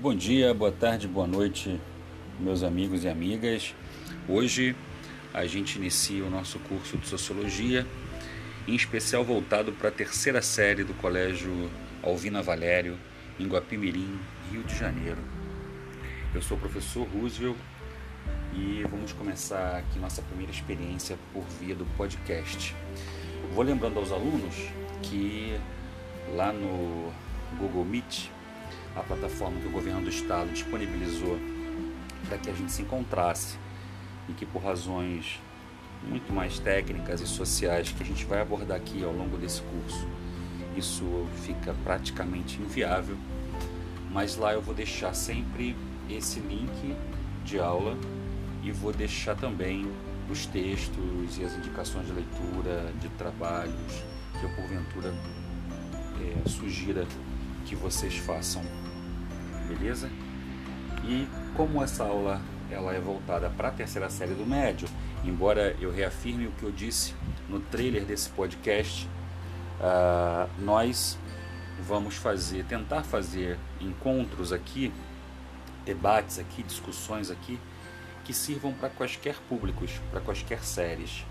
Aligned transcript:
Bom 0.00 0.14
dia, 0.14 0.54
boa 0.54 0.72
tarde, 0.72 1.06
boa 1.06 1.26
noite, 1.26 1.78
meus 2.38 2.62
amigos 2.62 3.04
e 3.04 3.08
amigas. 3.10 3.74
Hoje 4.26 4.74
a 5.34 5.44
gente 5.44 5.76
inicia 5.76 6.24
o 6.24 6.30
nosso 6.30 6.58
curso 6.60 6.96
de 6.96 7.06
Sociologia, 7.06 7.86
em 8.66 8.74
especial 8.74 9.22
voltado 9.22 9.72
para 9.72 9.90
a 9.90 9.92
terceira 9.92 10.40
série 10.40 10.84
do 10.84 10.94
Colégio 10.94 11.70
Alvina 12.02 12.40
Valério, 12.40 12.98
em 13.38 13.46
Guapimirim, 13.46 14.18
Rio 14.50 14.62
de 14.62 14.74
Janeiro. 14.74 15.18
Eu 16.34 16.40
sou 16.40 16.56
o 16.56 16.60
professor 16.60 17.06
Roosevelt 17.06 17.58
e 18.54 18.82
vamos 18.90 19.12
começar 19.12 19.76
aqui 19.76 19.98
nossa 19.98 20.22
primeira 20.22 20.50
experiência 20.50 21.18
por 21.34 21.44
via 21.60 21.74
do 21.74 21.84
podcast. 21.98 22.74
Vou 23.52 23.62
lembrando 23.62 23.98
aos 23.98 24.10
alunos 24.10 24.54
que 25.02 25.60
lá 26.34 26.54
no 26.54 27.12
Google 27.58 27.84
Meet, 27.84 28.30
a 28.96 29.00
plataforma 29.00 29.60
que 29.60 29.66
o 29.66 29.70
governo 29.70 30.02
do 30.02 30.10
estado 30.10 30.50
disponibilizou 30.50 31.38
para 32.28 32.38
que 32.38 32.50
a 32.50 32.52
gente 32.52 32.72
se 32.72 32.82
encontrasse 32.82 33.56
e 34.28 34.32
que 34.32 34.46
por 34.46 34.62
razões 34.62 35.40
muito 36.08 36.32
mais 36.32 36.58
técnicas 36.58 37.20
e 37.20 37.26
sociais 37.26 37.92
que 37.92 38.02
a 38.02 38.06
gente 38.06 38.24
vai 38.24 38.40
abordar 38.40 38.76
aqui 38.76 39.04
ao 39.04 39.12
longo 39.12 39.36
desse 39.36 39.62
curso, 39.62 40.06
isso 40.76 41.26
fica 41.42 41.74
praticamente 41.84 42.60
inviável, 42.60 43.16
mas 44.10 44.36
lá 44.36 44.52
eu 44.52 44.62
vou 44.62 44.74
deixar 44.74 45.14
sempre 45.14 45.76
esse 46.08 46.40
link 46.40 46.96
de 47.44 47.58
aula 47.58 47.96
e 48.62 48.70
vou 48.70 48.92
deixar 48.92 49.36
também 49.36 49.90
os 50.30 50.46
textos 50.46 51.38
e 51.38 51.44
as 51.44 51.56
indicações 51.56 52.06
de 52.06 52.12
leitura, 52.12 52.92
de 53.00 53.08
trabalhos 53.10 54.04
que 54.38 54.44
eu 54.44 54.50
porventura 54.50 55.12
é, 56.20 56.48
sugira 56.48 57.06
que 57.70 57.76
vocês 57.76 58.16
façam, 58.16 58.64
beleza? 59.68 60.10
E 61.04 61.28
como 61.56 61.80
essa 61.80 62.02
aula 62.02 62.42
ela 62.68 62.92
é 62.92 62.98
voltada 62.98 63.48
para 63.48 63.68
a 63.68 63.70
terceira 63.70 64.10
série 64.10 64.34
do 64.34 64.44
médio, 64.44 64.88
embora 65.24 65.76
eu 65.80 65.92
reafirme 65.92 66.48
o 66.48 66.50
que 66.50 66.64
eu 66.64 66.72
disse 66.72 67.14
no 67.48 67.60
trailer 67.60 68.04
desse 68.04 68.28
podcast, 68.30 69.08
uh, 69.78 70.50
nós 70.58 71.16
vamos 71.86 72.16
fazer, 72.16 72.64
tentar 72.64 73.04
fazer 73.04 73.56
encontros 73.80 74.52
aqui, 74.52 74.92
debates 75.84 76.40
aqui, 76.40 76.64
discussões 76.64 77.30
aqui, 77.30 77.56
que 78.24 78.34
sirvam 78.34 78.72
para 78.72 78.90
quaisquer 78.90 79.36
públicos, 79.48 79.92
para 80.10 80.20
quaisquer 80.20 80.64
séries. 80.64 81.24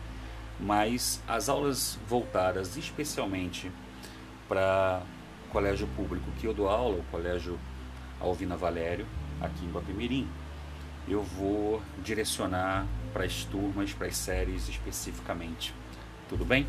Mas 0.58 1.22
as 1.28 1.50
aulas 1.50 2.00
voltadas 2.08 2.78
especialmente 2.78 3.70
para 4.48 5.04
colégio 5.50 5.88
público 5.96 6.32
que 6.40 6.46
eu 6.46 6.54
dou 6.54 6.68
aula, 6.70 6.98
o 7.00 7.04
Colégio 7.12 7.60
Alvina 8.20 8.56
Valério, 8.56 9.06
aqui 9.42 9.66
em 9.66 9.72
Guapimirim, 9.72 10.28
eu 11.08 11.24
vou 11.24 11.82
direcionar 12.04 12.86
para 13.12 13.24
as 13.24 13.44
turmas, 13.44 13.94
para 13.94 14.08
as 14.08 14.18
séries 14.18 14.68
especificamente. 14.70 15.74
Tudo 16.28 16.46
bem? 16.46 16.68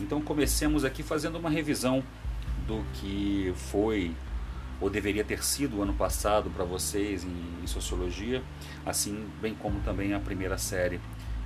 Então 0.00 0.20
comecemos 0.20 0.84
aqui 0.84 1.02
fazendo 1.02 1.38
uma 1.38 1.50
revisão 1.50 2.02
do 2.66 2.84
que 2.94 3.52
foi 3.54 4.14
ou 4.80 4.88
deveria 4.88 5.22
ter 5.22 5.44
sido 5.44 5.78
o 5.78 5.82
ano 5.82 5.92
passado 5.92 6.48
para 6.50 6.64
vocês 6.64 7.22
em, 7.22 7.62
em, 7.62 7.66
sociologia, 7.66 8.42
assim 8.86 9.28
bem 9.40 9.54
como 9.54 9.78
também 9.80 10.14
a 10.14 10.18
primeira 10.18 10.56
série 10.56 10.98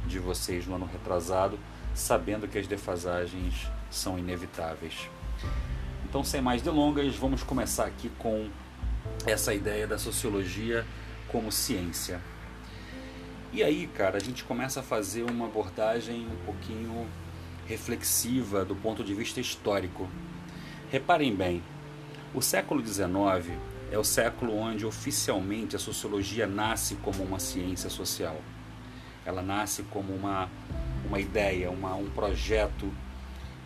de 0.07 0.21
vocês 0.21 0.67
no 0.67 0.77
ano 0.77 0.89
retrasado, 0.91 1.59
sabendo 1.95 2.47
que 2.47 2.59
as 2.59 2.69
defasagens 2.69 3.67
são 3.91 4.17
inevitáveis. 4.17 5.09
Então, 6.15 6.23
sem 6.23 6.41
mais 6.41 6.63
delongas, 6.63 7.17
vamos 7.17 7.43
começar 7.43 7.87
aqui 7.87 8.09
com 8.21 8.49
essa 9.27 9.53
ideia 9.53 9.85
da 9.85 9.99
sociologia 9.99 10.87
como 11.27 11.51
ciência. 11.51 12.21
E 13.53 13.65
aí, 13.65 13.89
cara, 13.89 14.19
a 14.19 14.21
gente 14.21 14.45
começa 14.45 14.79
a 14.79 14.83
fazer 14.85 15.25
uma 15.25 15.47
abordagem 15.47 16.25
um 16.25 16.45
pouquinho 16.45 17.09
reflexiva 17.67 18.65
do 18.65 18.77
ponto 18.77 19.03
de 19.03 19.13
vista 19.13 19.41
histórico. 19.41 20.09
Reparem 20.89 21.35
bem, 21.35 21.61
o 22.33 22.41
século 22.41 22.81
XIX 22.87 23.59
é 23.91 23.99
o 23.99 24.05
século 24.05 24.57
onde 24.57 24.87
oficialmente 24.87 25.75
a 25.75 25.81
sociologia 25.81 26.47
nasce 26.47 26.95
como 26.95 27.25
uma 27.25 27.41
ciência 27.41 27.91
social. 27.91 28.41
Ela 29.27 29.43
nasce 29.43 29.83
como 29.91 30.15
uma, 30.15 30.49
uma 31.09 31.19
ideia, 31.19 31.73
uma, 31.73 31.97
um 31.97 32.09
projeto 32.09 32.89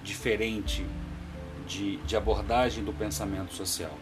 diferente 0.02 0.86
de, 1.68 1.98
de 1.98 2.16
abordagem 2.16 2.82
do 2.82 2.92
pensamento 2.92 3.52
social. 3.52 3.96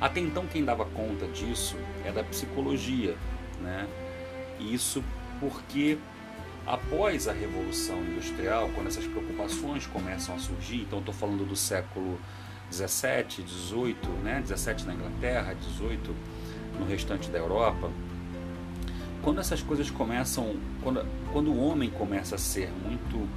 Até 0.00 0.20
então, 0.20 0.46
quem 0.46 0.64
dava 0.64 0.84
conta 0.84 1.26
disso 1.26 1.76
era 2.04 2.22
a 2.22 2.24
psicologia, 2.24 3.16
né? 3.60 3.86
Isso 4.58 5.02
porque 5.38 5.98
após 6.66 7.28
a 7.28 7.32
Revolução 7.32 8.00
Industrial, 8.02 8.70
quando 8.74 8.86
essas 8.86 9.04
preocupações 9.04 9.86
começam 9.86 10.34
a 10.34 10.38
surgir, 10.38 10.82
então 10.82 11.00
estou 11.00 11.14
falando 11.14 11.46
do 11.46 11.56
século 11.56 12.18
17, 12.70 13.42
18, 13.42 14.08
né? 14.24 14.40
17 14.40 14.86
na 14.86 14.94
Inglaterra, 14.94 15.54
18 15.54 16.14
no 16.78 16.86
restante 16.86 17.28
da 17.30 17.38
Europa. 17.38 17.90
Quando 19.22 19.40
essas 19.40 19.62
coisas 19.62 19.90
começam, 19.90 20.56
quando, 20.82 21.06
quando 21.32 21.52
o 21.52 21.58
homem 21.58 21.90
começa 21.90 22.34
a 22.34 22.38
ser 22.38 22.70
muito 22.84 23.28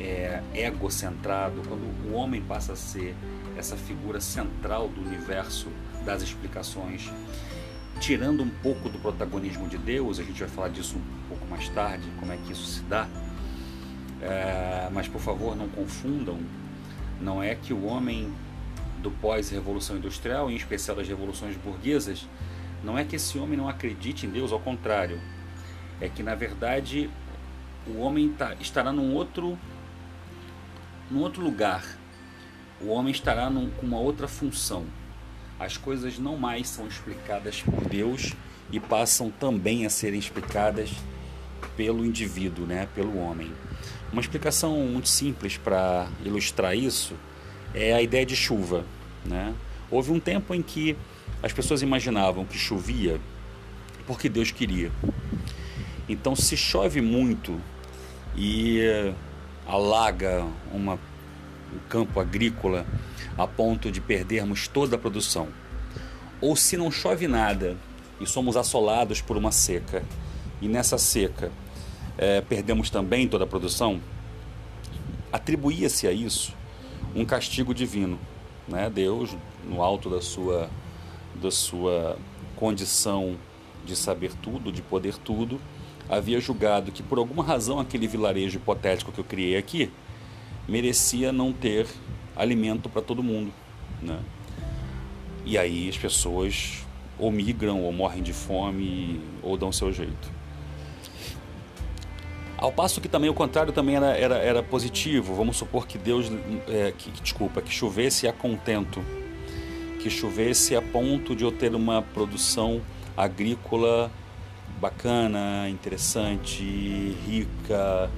é, 0.00 0.42
egocentrado, 0.54 1.62
quando 1.68 1.82
o 2.08 2.14
homem 2.14 2.40
passa 2.40 2.72
a 2.72 2.76
ser 2.76 3.14
essa 3.56 3.76
figura 3.76 4.20
central 4.20 4.88
do 4.88 5.02
universo 5.02 5.68
das 6.04 6.22
explicações, 6.22 7.10
tirando 8.00 8.42
um 8.42 8.48
pouco 8.48 8.88
do 8.88 8.98
protagonismo 8.98 9.68
de 9.68 9.76
Deus, 9.76 10.18
a 10.18 10.22
gente 10.22 10.40
vai 10.40 10.48
falar 10.48 10.68
disso 10.68 10.96
um 10.96 11.28
pouco 11.28 11.46
mais 11.46 11.68
tarde, 11.68 12.08
como 12.18 12.32
é 12.32 12.36
que 12.38 12.52
isso 12.52 12.64
se 12.64 12.82
dá. 12.84 13.06
É, 14.22 14.88
mas 14.92 15.06
por 15.06 15.20
favor, 15.20 15.54
não 15.54 15.68
confundam, 15.68 16.38
não 17.20 17.42
é 17.42 17.54
que 17.54 17.72
o 17.72 17.84
homem 17.84 18.32
do 19.02 19.10
pós-revolução 19.10 19.96
industrial, 19.96 20.50
em 20.50 20.56
especial 20.56 20.96
das 20.96 21.08
revoluções 21.08 21.56
burguesas, 21.56 22.26
não 22.82 22.98
é 22.98 23.04
que 23.04 23.16
esse 23.16 23.38
homem 23.38 23.56
não 23.58 23.68
acredite 23.68 24.26
em 24.26 24.30
Deus, 24.30 24.52
ao 24.52 24.60
contrário, 24.60 25.20
é 26.00 26.08
que 26.08 26.22
na 26.22 26.34
verdade 26.34 27.10
o 27.86 27.98
homem 27.98 28.30
tá, 28.30 28.54
estará 28.60 28.92
num 28.92 29.14
outro 29.14 29.58
num 31.10 31.20
outro 31.20 31.42
lugar. 31.42 31.84
O 32.80 32.88
homem 32.88 33.12
estará 33.12 33.50
num, 33.50 33.70
com 33.70 33.86
uma 33.86 33.98
outra 33.98 34.28
função. 34.28 34.84
As 35.58 35.76
coisas 35.76 36.18
não 36.18 36.36
mais 36.36 36.68
são 36.68 36.86
explicadas 36.86 37.60
por 37.60 37.86
Deus 37.86 38.32
e 38.72 38.80
passam 38.80 39.30
também 39.30 39.84
a 39.84 39.90
serem 39.90 40.18
explicadas 40.18 40.90
pelo 41.76 42.04
indivíduo, 42.04 42.66
né, 42.66 42.88
pelo 42.94 43.18
homem. 43.18 43.52
Uma 44.12 44.20
explicação 44.20 44.78
muito 44.86 45.08
simples 45.08 45.56
para 45.56 46.08
ilustrar 46.24 46.74
isso 46.76 47.14
é 47.74 47.92
a 47.92 48.00
ideia 48.00 48.24
de 48.24 48.34
chuva. 48.34 48.84
Né? 49.24 49.54
Houve 49.90 50.10
um 50.12 50.20
tempo 50.20 50.54
em 50.54 50.62
que 50.62 50.96
as 51.42 51.52
pessoas 51.52 51.82
imaginavam 51.82 52.44
que 52.44 52.58
chovia 52.58 53.20
porque 54.06 54.28
Deus 54.28 54.50
queria. 54.50 54.90
Então, 56.08 56.34
se 56.34 56.56
chove 56.56 57.00
muito 57.00 57.60
e 58.36 59.12
alaga 59.70 60.44
uma, 60.72 60.94
um 60.94 61.78
campo 61.88 62.18
agrícola 62.18 62.84
a 63.38 63.46
ponto 63.46 63.90
de 63.90 64.00
perdermos 64.00 64.66
toda 64.66 64.96
a 64.96 64.98
produção. 64.98 65.48
Ou 66.40 66.56
se 66.56 66.76
não 66.76 66.90
chove 66.90 67.28
nada 67.28 67.76
e 68.20 68.26
somos 68.26 68.56
assolados 68.56 69.20
por 69.20 69.36
uma 69.36 69.52
seca, 69.52 70.02
e 70.60 70.68
nessa 70.68 70.98
seca 70.98 71.52
é, 72.18 72.40
perdemos 72.40 72.90
também 72.90 73.28
toda 73.28 73.44
a 73.44 73.46
produção, 73.46 74.00
atribuía-se 75.32 76.06
a 76.06 76.12
isso 76.12 76.52
um 77.14 77.24
castigo 77.24 77.72
divino. 77.72 78.18
Né? 78.66 78.90
Deus, 78.90 79.36
no 79.64 79.82
alto 79.82 80.10
da 80.10 80.20
sua, 80.20 80.68
da 81.40 81.50
sua 81.50 82.18
condição 82.56 83.36
de 83.84 83.94
saber 83.94 84.32
tudo, 84.34 84.72
de 84.72 84.82
poder 84.82 85.16
tudo, 85.16 85.60
havia 86.10 86.40
julgado 86.40 86.90
que 86.90 87.02
por 87.02 87.18
alguma 87.18 87.44
razão 87.44 87.78
aquele 87.78 88.08
vilarejo 88.08 88.58
hipotético 88.58 89.12
que 89.12 89.20
eu 89.20 89.24
criei 89.24 89.56
aqui 89.56 89.90
merecia 90.68 91.32
não 91.32 91.52
ter 91.52 91.86
alimento 92.36 92.88
para 92.88 93.00
todo 93.00 93.22
mundo, 93.22 93.52
né? 94.02 94.18
E 95.44 95.56
aí 95.56 95.88
as 95.88 95.96
pessoas 95.96 96.84
ou 97.18 97.30
migram 97.30 97.82
ou 97.82 97.92
morrem 97.92 98.22
de 98.22 98.32
fome 98.32 99.20
ou 99.42 99.56
dão 99.56 99.70
seu 99.70 99.92
jeito. 99.92 100.40
Ao 102.56 102.70
passo 102.70 103.00
que 103.00 103.08
também 103.08 103.30
o 103.30 103.34
contrário 103.34 103.72
também 103.72 103.96
era, 103.96 104.16
era, 104.16 104.36
era 104.36 104.62
positivo. 104.62 105.34
Vamos 105.34 105.56
supor 105.56 105.86
que 105.86 105.96
Deus, 105.96 106.30
é, 106.68 106.92
que, 106.96 107.10
desculpa, 107.22 107.62
que 107.62 107.72
chovesse 107.72 108.28
a 108.28 108.32
contento, 108.34 109.02
que 110.00 110.10
chovesse 110.10 110.76
a 110.76 110.82
ponto 110.82 111.34
de 111.34 111.42
eu 111.42 111.50
ter 111.50 111.74
uma 111.74 112.02
produção 112.02 112.82
agrícola 113.16 114.10
bacana, 114.80 115.68
interessante, 115.68 116.64
rica, 117.26 118.10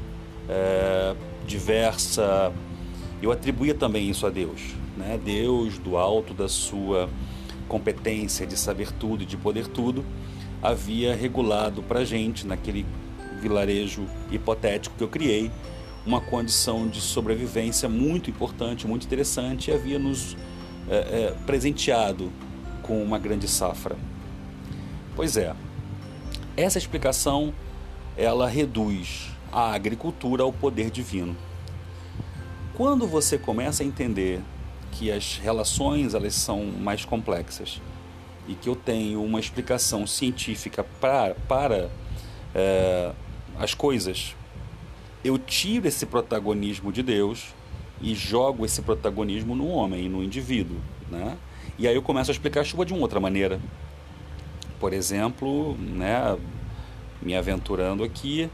é, 0.48 1.14
diversa. 1.46 2.52
Eu 3.20 3.32
atribuía 3.32 3.74
também 3.74 4.08
isso 4.08 4.26
a 4.26 4.30
Deus, 4.30 4.60
né? 4.96 5.18
Deus 5.22 5.78
do 5.78 5.96
alto 5.96 6.32
da 6.32 6.48
sua 6.48 7.08
competência 7.68 8.46
de 8.46 8.56
saber 8.56 8.92
tudo 8.92 9.22
e 9.22 9.26
de 9.26 9.36
poder 9.36 9.66
tudo, 9.66 10.04
havia 10.62 11.14
regulado 11.14 11.82
para 11.82 12.04
gente, 12.04 12.46
naquele 12.46 12.84
vilarejo 13.40 14.06
hipotético 14.30 14.94
que 14.96 15.02
eu 15.02 15.08
criei, 15.08 15.50
uma 16.04 16.20
condição 16.20 16.88
de 16.88 17.00
sobrevivência 17.00 17.88
muito 17.88 18.28
importante, 18.28 18.86
muito 18.86 19.06
interessante 19.06 19.70
e 19.70 19.74
havia 19.74 19.98
nos 19.98 20.36
é, 20.88 20.96
é, 20.96 21.34
presenteado 21.46 22.30
com 22.82 23.02
uma 23.02 23.18
grande 23.18 23.48
safra. 23.48 23.96
Pois 25.14 25.36
é, 25.36 25.54
essa 26.56 26.78
explicação 26.78 27.52
ela 28.16 28.48
reduz 28.48 29.30
a 29.50 29.72
agricultura 29.72 30.42
ao 30.42 30.52
poder 30.52 30.90
divino. 30.90 31.36
Quando 32.74 33.06
você 33.06 33.38
começa 33.38 33.82
a 33.82 33.86
entender 33.86 34.40
que 34.90 35.10
as 35.10 35.38
relações 35.38 36.14
elas 36.14 36.34
são 36.34 36.64
mais 36.66 37.04
complexas 37.04 37.80
e 38.46 38.54
que 38.54 38.68
eu 38.68 38.76
tenho 38.76 39.22
uma 39.22 39.40
explicação 39.40 40.06
científica 40.06 40.84
pra, 41.00 41.34
para 41.48 41.90
é, 42.54 43.12
as 43.58 43.74
coisas, 43.74 44.34
eu 45.24 45.38
tiro 45.38 45.86
esse 45.86 46.04
protagonismo 46.04 46.92
de 46.92 47.02
Deus 47.02 47.54
e 48.00 48.14
jogo 48.14 48.64
esse 48.64 48.82
protagonismo 48.82 49.54
no 49.54 49.68
homem, 49.68 50.08
no 50.08 50.22
indivíduo. 50.22 50.78
Né? 51.10 51.36
E 51.78 51.86
aí 51.86 51.94
eu 51.94 52.02
começo 52.02 52.30
a 52.30 52.32
explicar 52.32 52.60
a 52.60 52.64
chuva 52.64 52.84
de 52.84 52.92
uma 52.92 53.02
outra 53.02 53.20
maneira. 53.20 53.60
Por 54.82 54.92
exemplo, 54.92 55.76
né, 55.78 56.36
me 57.22 57.36
aventurando 57.36 58.02
aqui, 58.02 58.50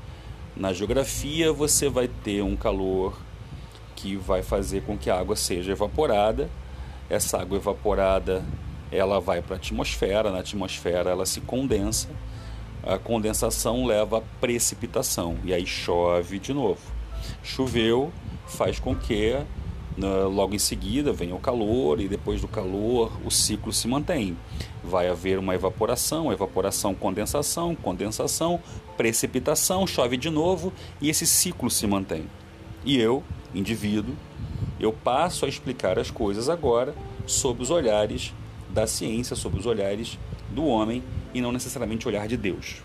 na 0.55 0.75
geografia 0.75 1.51
você 1.55 1.89
vai 1.89 2.07
ter 2.07 2.43
um 2.43 2.55
calor 2.55 3.19
que 3.97 4.15
vai 4.15 4.43
fazer 4.43 4.83
com 4.83 4.99
que 4.99 5.09
a 5.09 5.19
água 5.19 5.35
seja 5.35 5.73
evaporada. 5.73 6.51
Essa 7.09 7.41
água 7.41 7.57
evaporada 7.57 8.45
ela 8.93 9.19
vai 9.19 9.41
para 9.41 9.55
a 9.55 9.57
atmosfera, 9.57 10.31
na 10.31 10.41
atmosfera 10.41 11.09
ela 11.09 11.25
se 11.25 11.41
condensa. 11.41 12.11
A 12.83 12.99
condensação 12.99 13.87
leva 13.87 14.19
a 14.19 14.23
precipitação 14.39 15.39
e 15.45 15.55
aí 15.55 15.65
chove 15.65 16.39
de 16.39 16.53
novo. 16.53 16.83
Choveu, 17.43 18.13
faz 18.47 18.79
com 18.79 18.95
que 18.95 19.35
logo 20.01 20.55
em 20.55 20.59
seguida 20.59 21.13
venha 21.13 21.35
o 21.35 21.41
calor 21.41 22.01
e 22.01 22.09
depois 22.09 22.41
do 22.41 22.49
calor 22.49 23.13
o 23.25 23.31
ciclo 23.31 23.73
se 23.73 23.89
mantém. 23.89 24.37
Vai 24.83 25.09
haver 25.09 25.39
uma 25.39 25.55
evaporação, 25.55 26.33
evaporação, 26.33 26.95
condensação, 26.95 27.75
condensação, 27.75 28.61
precipitação, 28.97 29.87
chove 29.87 30.17
de 30.17 30.31
novo 30.31 30.73
e 31.01 31.09
esse 31.09 31.27
ciclo 31.27 31.71
se 31.71 31.87
mantém. 31.87 32.27
E 32.85 32.97
eu, 32.99 33.23
indivíduo, 33.55 34.15
eu 34.79 34.93
passo 34.93 35.45
a 35.45 35.49
explicar 35.49 35.99
as 35.99 36.11
coisas 36.11 36.49
agora 36.49 36.95
sob 37.27 37.63
os 37.63 37.71
olhares 37.71 38.33
da 38.71 38.87
ciência, 38.87 39.35
sob 39.35 39.59
os 39.59 39.67
olhares 39.67 40.19
do 40.51 40.65
homem 40.65 41.03
e 41.35 41.41
não 41.41 41.53
necessariamente 41.53 42.07
o 42.07 42.09
olhar 42.09 42.29
de 42.29 42.37
Deus. 42.37 42.83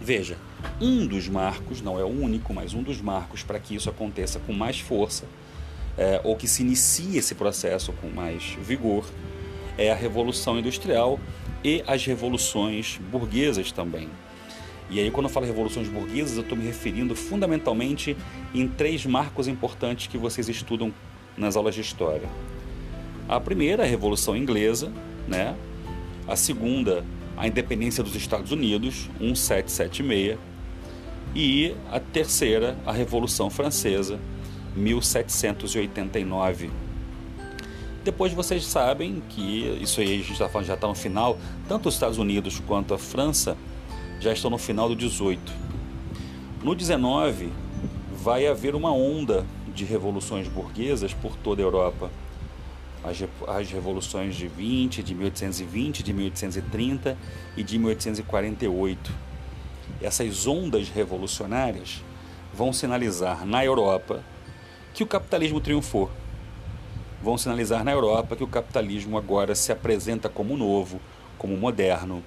Veja, 0.00 0.38
um 0.80 1.06
dos 1.06 1.28
marcos, 1.28 1.82
não 1.82 1.98
é 1.98 2.04
o 2.04 2.08
único, 2.08 2.54
mas 2.54 2.72
um 2.72 2.82
dos 2.82 3.00
marcos 3.02 3.42
para 3.42 3.58
que 3.58 3.74
isso 3.74 3.90
aconteça 3.90 4.40
com 4.40 4.52
mais 4.52 4.80
força, 4.80 5.26
é, 6.00 6.18
ou 6.24 6.34
que 6.34 6.48
se 6.48 6.62
inicie 6.62 7.18
esse 7.18 7.34
processo 7.34 7.92
com 7.92 8.08
mais 8.08 8.56
vigor, 8.62 9.04
é 9.76 9.92
a 9.92 9.94
Revolução 9.94 10.58
Industrial 10.58 11.20
e 11.62 11.84
as 11.86 12.06
revoluções 12.06 12.98
burguesas 13.12 13.70
também. 13.70 14.08
E 14.88 14.98
aí, 14.98 15.10
quando 15.10 15.26
eu 15.26 15.30
falo 15.30 15.44
revoluções 15.44 15.88
burguesas, 15.88 16.38
eu 16.38 16.42
estou 16.42 16.56
me 16.56 16.64
referindo 16.64 17.14
fundamentalmente 17.14 18.16
em 18.54 18.66
três 18.66 19.04
marcos 19.04 19.46
importantes 19.46 20.06
que 20.06 20.16
vocês 20.16 20.48
estudam 20.48 20.90
nas 21.36 21.54
aulas 21.54 21.74
de 21.74 21.82
história. 21.82 22.28
A 23.28 23.38
primeira, 23.38 23.82
a 23.82 23.86
Revolução 23.86 24.34
Inglesa, 24.34 24.90
né? 25.28 25.54
A 26.26 26.34
segunda, 26.34 27.04
a 27.36 27.46
independência 27.46 28.02
dos 28.02 28.16
Estados 28.16 28.52
Unidos, 28.52 29.08
1776. 29.20 30.38
E 31.34 31.76
a 31.92 32.00
terceira, 32.00 32.76
a 32.84 32.90
Revolução 32.90 33.50
Francesa, 33.50 34.18
1789. 34.80 36.70
Depois 38.02 38.32
vocês 38.32 38.64
sabem 38.64 39.22
que 39.28 39.78
isso 39.80 40.00
aí 40.00 40.14
a 40.14 40.16
gente 40.16 40.32
está 40.32 40.48
falando 40.48 40.66
já 40.66 40.74
está 40.74 40.88
no 40.88 40.94
final, 40.94 41.38
tanto 41.68 41.88
os 41.88 41.94
Estados 41.94 42.16
Unidos 42.16 42.60
quanto 42.66 42.94
a 42.94 42.98
França 42.98 43.56
já 44.18 44.32
estão 44.32 44.50
no 44.50 44.58
final 44.58 44.88
do 44.88 44.96
18. 44.96 45.52
No 46.62 46.74
19 46.74 47.50
vai 48.12 48.46
haver 48.46 48.74
uma 48.74 48.92
onda 48.92 49.46
de 49.74 49.84
revoluções 49.84 50.48
burguesas 50.48 51.14
por 51.14 51.36
toda 51.36 51.62
a 51.62 51.64
Europa. 51.64 52.10
As, 53.02 53.22
as 53.48 53.70
revoluções 53.70 54.34
de 54.34 54.46
20, 54.46 55.02
de 55.02 55.14
1820, 55.14 56.02
de 56.02 56.12
1830 56.12 57.16
e 57.56 57.62
de 57.62 57.78
1848. 57.78 59.12
Essas 60.02 60.46
ondas 60.46 60.88
revolucionárias 60.88 62.02
vão 62.52 62.72
sinalizar 62.72 63.46
na 63.46 63.64
Europa 63.64 64.22
que 64.92 65.02
o 65.02 65.06
capitalismo 65.06 65.60
triunfou. 65.60 66.10
Vão 67.22 67.36
sinalizar 67.36 67.84
na 67.84 67.92
Europa 67.92 68.34
que 68.34 68.44
o 68.44 68.48
capitalismo 68.48 69.18
agora 69.18 69.54
se 69.54 69.70
apresenta 69.70 70.28
como 70.28 70.56
novo, 70.56 71.00
como 71.36 71.56
moderno, 71.56 72.22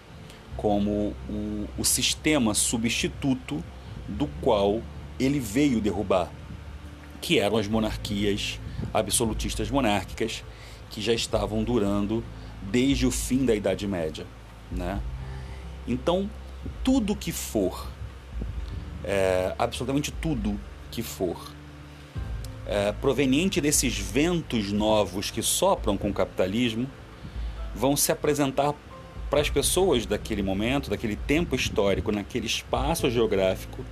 como 0.56 1.13
o, 1.30 1.68
o 1.77 1.83
sistema 1.83 2.54
substituto 2.54 3.63
do 4.07 4.27
qual 4.42 4.81
ele 5.19 5.39
veio 5.39 5.81
derrubar, 5.81 6.31
que 7.21 7.39
eram 7.39 7.57
as 7.57 7.68
monarquias 7.68 8.60
absolutistas 8.94 9.71
monárquicas 9.71 10.44
que 10.89 11.01
já 11.01 11.13
estavam 11.13 11.63
durando 11.63 12.24
desde 12.62 13.06
o 13.06 13.12
fim 13.12 13.45
da 13.45 13.56
Idade 13.56 13.88
Média. 13.88 14.25
Né? 14.71 15.01
Então, 15.88 16.30
tudo 16.83 17.15
que 17.15 17.31
for, 17.31 17.88
é, 19.04 19.54
absolutamente 19.57 20.12
tudo 20.12 20.60
que 20.92 21.01
for, 21.01 21.51
é, 22.65 22.92
proveniente 22.92 23.60
desses 23.60 23.98
ventos 23.98 24.71
novos 24.71 25.30
que 25.30 25.42
sopram 25.42 25.98
com 25.98 26.10
o 26.10 26.13
capitalismo, 26.13 26.88
vão 27.75 27.95
se 27.95 28.12
apresentar 28.12 28.74
para 29.30 29.42
as 29.42 29.50
pessoas 29.50 30.06
daquele 30.06 30.44
momento, 30.44 30.89
daquele 30.89 31.15
tempo 31.15 31.56
histórico, 31.56 32.12
naquele 32.12 32.45
espaço 32.45 33.10
geográfico, 33.10 33.83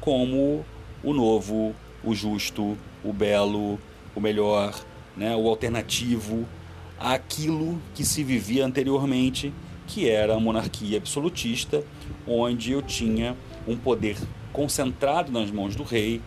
como 0.00 0.64
o 1.02 1.12
novo, 1.12 1.74
o 2.02 2.14
justo, 2.14 2.76
o 3.04 3.12
belo, 3.12 3.78
o 4.14 4.20
melhor, 4.20 4.74
né, 5.16 5.36
o 5.36 5.48
alternativo 5.48 6.46
àquilo 6.98 7.80
que 7.94 8.04
se 8.04 8.24
vivia 8.24 8.64
anteriormente, 8.64 9.52
que 9.86 10.08
era 10.08 10.34
a 10.34 10.40
monarquia 10.40 10.96
absolutista, 10.96 11.84
onde 12.26 12.72
eu 12.72 12.80
tinha 12.80 13.36
um 13.66 13.76
poder 13.76 14.16
concentrado 14.52 15.30
nas 15.30 15.50
mãos 15.50 15.76
do 15.76 15.82
rei 15.82 16.20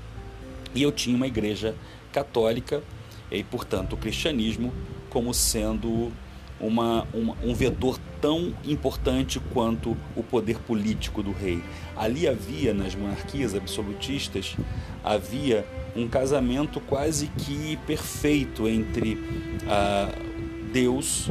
e 0.76 0.84
eu 0.84 0.92
tinha 0.92 1.16
uma 1.16 1.28
igreja 1.28 1.76
católica 2.12 2.84
e, 3.32 3.44
portanto, 3.44 3.94
o 3.94 3.98
cristianismo 3.98 4.72
como 5.10 5.34
sendo 5.34 6.12
uma, 6.60 7.08
uma, 7.14 7.36
um 7.44 7.54
vetor 7.54 8.00
tão 8.22 8.54
importante 8.66 9.40
quanto 9.54 9.96
o 10.16 10.24
poder 10.24 10.60
político 10.60 11.24
do 11.24 11.32
rei. 11.32 11.62
Ali 11.96 12.28
havia, 12.28 12.74
nas 12.74 12.96
monarquias 12.96 13.56
absolutistas, 13.56 14.56
havia 15.04 15.66
um 15.96 16.08
casamento 16.08 16.80
quase 16.82 17.28
que 17.28 17.78
perfeito 17.86 18.68
entre 18.68 19.18
ah, 19.68 20.12
Deus 20.74 21.30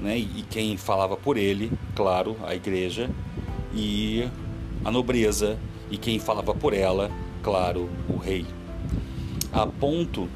né, 0.00 0.18
e 0.18 0.44
quem 0.50 0.76
falava 0.76 1.16
por 1.16 1.36
ele, 1.36 1.70
claro, 1.94 2.36
a 2.44 2.54
igreja, 2.54 3.08
e 3.74 4.28
a 4.84 4.90
nobreza 4.90 5.58
e 5.90 5.96
quem 5.96 6.18
falava 6.18 6.54
por 6.54 6.74
ela, 6.74 7.10
claro, 7.42 7.88
o 8.08 8.16
rei. 8.16 8.44
A 9.52 9.66
ponto 9.66 10.28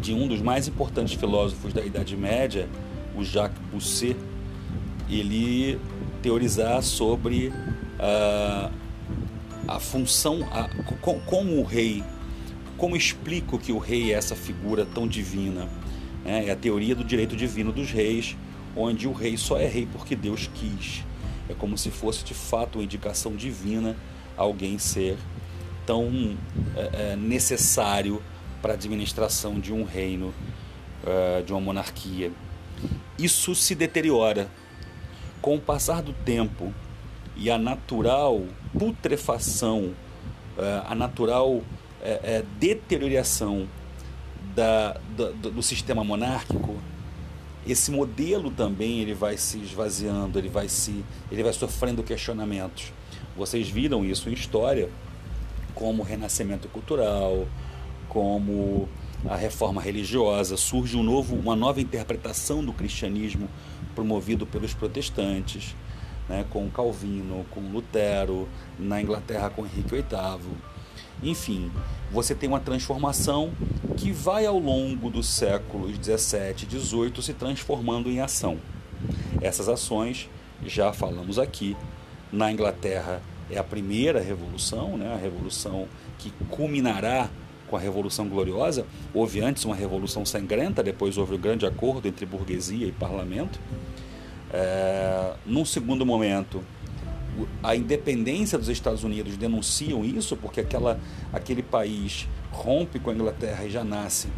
de 0.00 0.14
um 0.14 0.26
dos 0.26 0.40
mais 0.40 0.66
importantes 0.66 1.14
filósofos 1.14 1.72
da 1.72 1.84
Idade 1.84 2.16
Média, 2.16 2.68
o 3.14 3.22
Jacques 3.22 3.60
Bousset, 3.70 4.16
ele 5.10 5.78
teorizar 6.22 6.82
sobre 6.82 7.48
uh, 7.48 8.72
a 9.68 9.78
função, 9.78 10.48
a, 10.50 10.68
com, 11.00 11.20
como 11.20 11.58
o 11.58 11.62
rei, 11.62 12.02
como 12.76 12.96
explico 12.96 13.58
que 13.58 13.72
o 13.72 13.78
rei 13.78 14.12
é 14.12 14.16
essa 14.16 14.34
figura 14.34 14.86
tão 14.86 15.06
divina. 15.06 15.68
Né? 16.24 16.46
É 16.46 16.50
a 16.50 16.56
teoria 16.56 16.94
do 16.94 17.04
direito 17.04 17.36
divino 17.36 17.72
dos 17.72 17.90
reis, 17.90 18.36
onde 18.74 19.06
o 19.06 19.12
rei 19.12 19.36
só 19.36 19.58
é 19.58 19.66
rei 19.66 19.86
porque 19.92 20.16
Deus 20.16 20.48
quis. 20.54 21.04
É 21.48 21.54
como 21.54 21.76
se 21.76 21.90
fosse 21.90 22.24
de 22.24 22.32
fato 22.32 22.78
uma 22.78 22.84
indicação 22.84 23.34
divina 23.34 23.96
alguém 24.36 24.78
ser 24.78 25.18
tão 25.86 26.36
é, 26.76 27.12
é, 27.12 27.16
necessário 27.16 28.22
para 28.60 28.72
a 28.72 28.74
administração 28.74 29.58
de 29.58 29.72
um 29.72 29.84
reino, 29.84 30.34
uh, 31.02 31.42
de 31.42 31.52
uma 31.52 31.60
monarquia. 31.60 32.30
Isso 33.18 33.54
se 33.54 33.74
deteriora 33.74 34.48
com 35.40 35.56
o 35.56 35.60
passar 35.60 36.02
do 36.02 36.12
tempo 36.12 36.72
e 37.36 37.50
a 37.50 37.56
natural 37.56 38.44
putrefação, 38.78 39.94
uh, 40.58 40.86
a 40.86 40.94
natural 40.94 41.52
uh, 41.52 41.64
deterioração 42.58 43.66
da, 44.54 44.98
do, 45.16 45.50
do 45.50 45.62
sistema 45.62 46.04
monárquico, 46.04 46.76
esse 47.66 47.90
modelo 47.90 48.50
também 48.50 49.00
ele 49.00 49.14
vai 49.14 49.36
se 49.36 49.58
esvaziando, 49.58 50.38
ele 50.38 50.48
vai 50.48 50.68
se, 50.68 51.04
ele 51.30 51.42
vai 51.42 51.52
sofrendo 51.52 52.02
questionamentos. 52.02 52.92
Vocês 53.36 53.68
viram 53.68 54.04
isso 54.04 54.28
em 54.28 54.32
história, 54.32 54.90
como 55.74 56.02
o 56.02 56.04
renascimento 56.04 56.68
cultural, 56.68 57.46
como 58.08 58.88
a 59.28 59.36
reforma 59.36 59.80
religiosa, 59.80 60.56
surge 60.56 60.96
um 60.96 61.02
novo, 61.02 61.36
uma 61.36 61.54
nova 61.54 61.80
interpretação 61.80 62.64
do 62.64 62.72
cristianismo 62.72 63.48
promovido 63.94 64.46
pelos 64.46 64.72
protestantes, 64.72 65.74
né, 66.28 66.44
com 66.48 66.70
Calvino, 66.70 67.44
com 67.50 67.60
Lutero, 67.60 68.48
na 68.78 69.00
Inglaterra 69.00 69.50
com 69.50 69.66
Henrique 69.66 69.90
VIII. 69.90 70.70
Enfim, 71.22 71.70
você 72.10 72.34
tem 72.34 72.48
uma 72.48 72.60
transformação 72.60 73.52
que 73.96 74.10
vai 74.10 74.46
ao 74.46 74.58
longo 74.58 75.10
dos 75.10 75.28
séculos 75.28 75.98
17 75.98 76.64
e 76.64 76.68
18 76.68 77.20
se 77.20 77.34
transformando 77.34 78.08
em 78.08 78.20
ação. 78.20 78.58
Essas 79.42 79.68
ações, 79.68 80.30
já 80.64 80.92
falamos 80.92 81.38
aqui, 81.38 81.76
na 82.32 82.50
Inglaterra 82.50 83.20
é 83.50 83.58
a 83.58 83.64
primeira 83.64 84.20
revolução, 84.20 84.96
né, 84.96 85.12
a 85.12 85.16
revolução 85.16 85.86
que 86.18 86.30
culminará 86.48 87.28
com 87.68 87.76
a 87.76 87.78
Revolução 87.80 88.28
Gloriosa. 88.28 88.84
Houve 89.14 89.40
antes 89.40 89.64
uma 89.64 89.76
revolução 89.76 90.24
sangrenta, 90.24 90.82
depois 90.82 91.16
houve 91.16 91.34
o 91.34 91.38
um 91.38 91.40
grande 91.40 91.64
acordo 91.64 92.08
entre 92.08 92.26
burguesia 92.26 92.86
e 92.86 92.92
parlamento. 92.92 93.60
É, 94.52 95.34
num 95.46 95.64
segundo 95.64 96.04
momento, 96.04 96.62
a 97.62 97.76
independência 97.76 98.58
dos 98.58 98.68
Estados 98.68 99.04
Unidos 99.04 99.36
denunciam 99.36 100.04
isso, 100.04 100.36
porque 100.36 100.60
aquela, 100.60 100.98
aquele 101.32 101.62
país 101.62 102.28
rompe 102.50 102.98
com 102.98 103.10
a 103.10 103.14
Inglaterra 103.14 103.64
e 103.64 103.70
já 103.70 103.84
nasce 103.84 104.28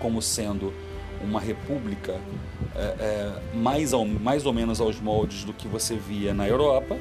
como 0.00 0.20
sendo 0.20 0.72
uma 1.22 1.40
república 1.40 2.20
é, 2.74 2.80
é, 2.80 3.56
mais, 3.56 3.92
ao, 3.92 4.04
mais 4.04 4.46
ou 4.46 4.52
menos 4.52 4.80
aos 4.80 5.00
moldes 5.00 5.44
do 5.44 5.52
que 5.52 5.66
você 5.66 5.96
via 5.96 6.34
na 6.34 6.46
Europa. 6.46 6.96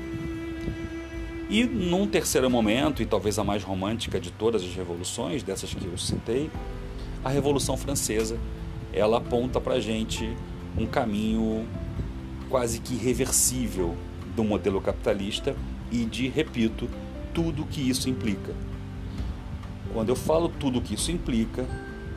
E 1.49 1.63
num 1.63 2.05
terceiro 2.05 2.49
momento, 2.49 3.01
e 3.01 3.05
talvez 3.05 3.39
a 3.39 3.43
mais 3.43 3.63
romântica 3.63 4.19
de 4.19 4.31
todas 4.31 4.63
as 4.63 4.75
revoluções, 4.75 5.43
dessas 5.43 5.73
que 5.73 5.85
eu 5.85 5.97
citei, 5.97 6.51
a 7.23 7.29
Revolução 7.29 7.77
Francesa, 7.77 8.37
ela 8.91 9.17
aponta 9.17 9.61
para 9.61 9.75
a 9.75 9.79
gente 9.79 10.35
um 10.77 10.85
caminho 10.85 11.65
quase 12.49 12.79
que 12.79 12.95
irreversível 12.95 13.95
do 14.35 14.43
modelo 14.43 14.81
capitalista 14.81 15.55
e 15.91 16.05
de, 16.05 16.27
repito, 16.27 16.89
tudo 17.33 17.65
que 17.65 17.81
isso 17.81 18.09
implica. 18.09 18.53
Quando 19.93 20.09
eu 20.09 20.15
falo 20.15 20.49
tudo 20.49 20.81
que 20.81 20.95
isso 20.95 21.11
implica, 21.11 21.65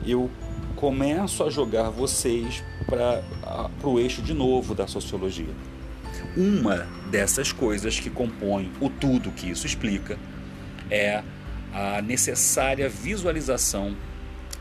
eu 0.05 0.29
começo 0.75 1.43
a 1.43 1.49
jogar 1.49 1.89
vocês 1.89 2.63
para 2.85 3.23
o 3.83 3.99
eixo 3.99 4.21
de 4.21 4.33
novo 4.33 4.75
da 4.75 4.87
sociologia. 4.87 5.53
Uma 6.35 6.87
dessas 7.09 7.51
coisas 7.51 7.99
que 7.99 8.09
compõem 8.09 8.71
o 8.79 8.89
tudo 8.89 9.31
que 9.31 9.49
isso 9.49 9.65
explica 9.65 10.17
é 10.89 11.23
a 11.73 12.01
necessária 12.01 12.87
visualização 12.89 13.95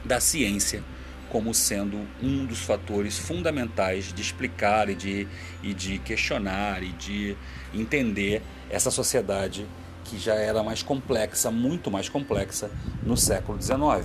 da 0.04 0.20
ciência 0.20 0.82
como 1.30 1.54
sendo 1.54 1.96
um 2.20 2.44
dos 2.44 2.60
fatores 2.60 3.16
fundamentais 3.16 4.12
de 4.12 4.20
explicar 4.20 4.90
e 4.90 4.94
de, 4.94 5.28
e 5.62 5.72
de 5.72 5.98
questionar 5.98 6.82
e 6.82 6.88
de 6.88 7.36
entender 7.72 8.42
essa 8.68 8.90
sociedade 8.90 9.66
que 10.04 10.18
já 10.18 10.34
era 10.34 10.62
mais 10.62 10.82
complexa, 10.82 11.50
muito 11.50 11.88
mais 11.88 12.08
complexa, 12.08 12.68
no 13.02 13.16
século 13.16 13.62
XIX. 13.62 14.04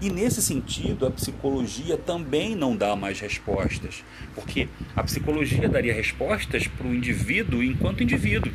E 0.00 0.10
nesse 0.10 0.40
sentido, 0.40 1.06
a 1.06 1.10
psicologia 1.10 1.96
também 1.96 2.54
não 2.54 2.76
dá 2.76 2.94
mais 2.94 3.18
respostas, 3.18 4.04
porque 4.34 4.68
a 4.94 5.02
psicologia 5.02 5.68
daria 5.68 5.92
respostas 5.92 6.68
para 6.68 6.86
o 6.86 6.94
indivíduo 6.94 7.62
enquanto 7.62 8.02
indivíduo. 8.04 8.52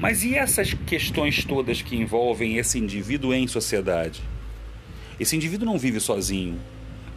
Mas 0.00 0.24
e 0.24 0.34
essas 0.34 0.74
questões 0.74 1.44
todas 1.44 1.82
que 1.82 1.96
envolvem 1.96 2.56
esse 2.56 2.78
indivíduo 2.78 3.32
em 3.32 3.46
sociedade? 3.46 4.22
Esse 5.20 5.36
indivíduo 5.36 5.66
não 5.66 5.78
vive 5.78 6.00
sozinho. 6.00 6.58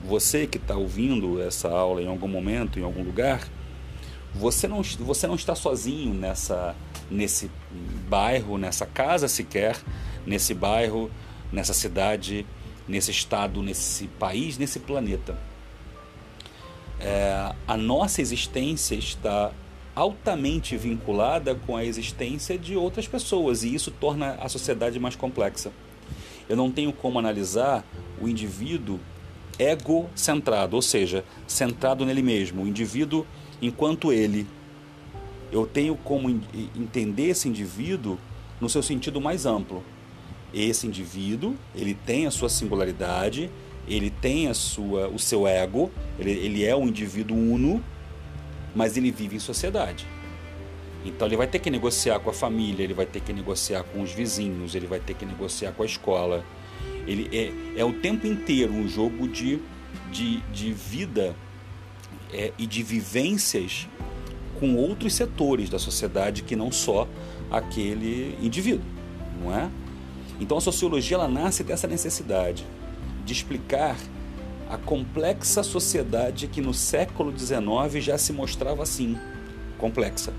Você 0.08 0.46
que 0.46 0.58
está 0.58 0.76
ouvindo 0.76 1.42
essa 1.42 1.70
aula 1.70 2.02
em 2.02 2.08
algum 2.08 2.28
momento, 2.28 2.80
em 2.80 2.84
algum 2.84 3.04
lugar, 3.04 3.48
você 4.34 4.68
não, 4.68 4.82
você 4.82 5.28
não 5.28 5.36
está 5.36 5.56
sozinho 5.56 6.14
nessa, 6.14 6.76
nesse 7.10 7.52
bairro, 8.10 8.58
nessa 8.58 8.86
casa 8.86 9.28
sequer, 9.28 9.76
nesse 10.26 10.54
bairro, 10.54 11.12
nessa 11.52 11.74
cidade, 11.74 12.46
nesse 12.88 13.12
estado, 13.12 13.62
nesse 13.62 14.08
país, 14.08 14.58
nesse 14.58 14.80
planeta. 14.80 15.38
É, 17.00 17.54
a 17.68 17.78
nossa 17.78 18.22
existência 18.22 18.96
está 18.96 19.52
altamente 19.96 20.78
vinculada 20.78 21.56
com 21.56 21.76
a 21.76 21.84
existência 21.84 22.58
de 22.58 22.76
outras 22.76 23.08
pessoas 23.08 23.64
e 23.64 23.74
isso 23.74 23.92
torna 23.92 24.36
a 24.36 24.48
sociedade 24.48 25.00
mais 25.00 25.16
complexa. 25.16 25.72
Eu 26.48 26.56
não 26.56 26.72
tenho 26.72 26.94
como 26.94 27.20
analisar 27.20 27.84
o 28.22 28.28
indivíduo 28.28 29.00
egocentrado, 29.58 30.76
ou 30.76 30.82
seja, 30.82 31.24
centrado 31.48 32.06
nele 32.06 32.22
mesmo, 32.22 32.64
o 32.64 32.68
indivíduo 32.68 33.26
enquanto 33.62 34.12
ele. 34.12 34.48
Eu 35.52 35.66
tenho 35.66 35.96
como 35.96 36.30
entender 36.76 37.30
esse 37.30 37.48
indivíduo 37.48 38.18
no 38.60 38.70
seu 38.70 38.82
sentido 38.82 39.20
mais 39.20 39.46
amplo. 39.46 39.84
Esse 40.54 40.86
indivíduo, 40.86 41.56
ele 41.74 41.94
tem 41.94 42.28
a 42.28 42.32
sua 42.32 42.50
singularidade, 42.50 43.50
ele 43.88 44.10
tem 44.10 44.48
a 44.48 44.54
sua, 44.54 45.08
o 45.08 45.18
seu 45.18 45.48
ego, 45.48 45.92
ele, 46.20 46.32
ele 46.32 46.66
é 46.66 46.76
um 46.76 46.88
indivíduo 46.88 47.38
uno, 47.38 47.84
mas 48.76 48.98
ele 48.98 49.12
vive 49.12 49.36
em 49.36 49.40
sociedade. 49.40 50.06
Então 51.06 51.28
ele 51.28 51.36
vai 51.36 51.48
ter 51.48 51.60
que 51.60 51.70
negociar 51.70 52.20
com 52.20 52.30
a 52.30 52.34
família, 52.34 52.84
ele 52.84 52.94
vai 52.94 53.06
ter 53.06 53.22
que 53.22 53.34
negociar 53.34 53.84
com 53.84 54.02
os 54.02 54.12
vizinhos, 54.12 54.76
ele 54.76 54.88
vai 54.88 55.00
ter 55.00 55.16
que 55.16 55.26
negociar 55.26 55.72
com 55.72 55.84
a 55.84 55.86
escola. 55.86 56.46
Ele 57.08 57.30
é, 57.36 57.80
é 57.80 57.86
o 57.86 57.94
tempo 57.94 58.28
inteiro 58.28 58.72
um 58.74 58.88
jogo 58.88 59.28
de, 59.28 59.60
de, 60.12 60.42
de 60.52 60.72
vida 60.72 61.36
é, 62.32 62.54
e 62.58 62.68
de 62.68 62.84
vivências 62.84 63.88
com 64.60 64.76
outros 64.76 65.16
setores 65.16 65.70
da 65.70 65.80
sociedade 65.80 66.44
que 66.44 66.56
não 66.56 66.72
só 66.72 67.08
aquele 67.50 68.38
indivíduo, 68.42 68.86
não 69.42 69.56
é? 69.56 69.70
Então 70.42 70.58
a 70.58 70.62
sociologia 70.62 71.16
ela 71.16 71.30
nasce 71.30 71.64
dessa 71.64 71.88
necessidade 71.88 72.68
de 73.24 73.32
explicar 73.32 73.96
a 74.70 74.78
complexa 74.78 75.64
sociedade 75.64 76.48
que 76.48 76.60
no 76.60 76.74
século 76.74 77.34
XIX 77.38 78.04
já 78.04 78.18
se 78.18 78.34
mostrava 78.34 78.84
assim, 78.84 79.18
complexa 79.78 80.34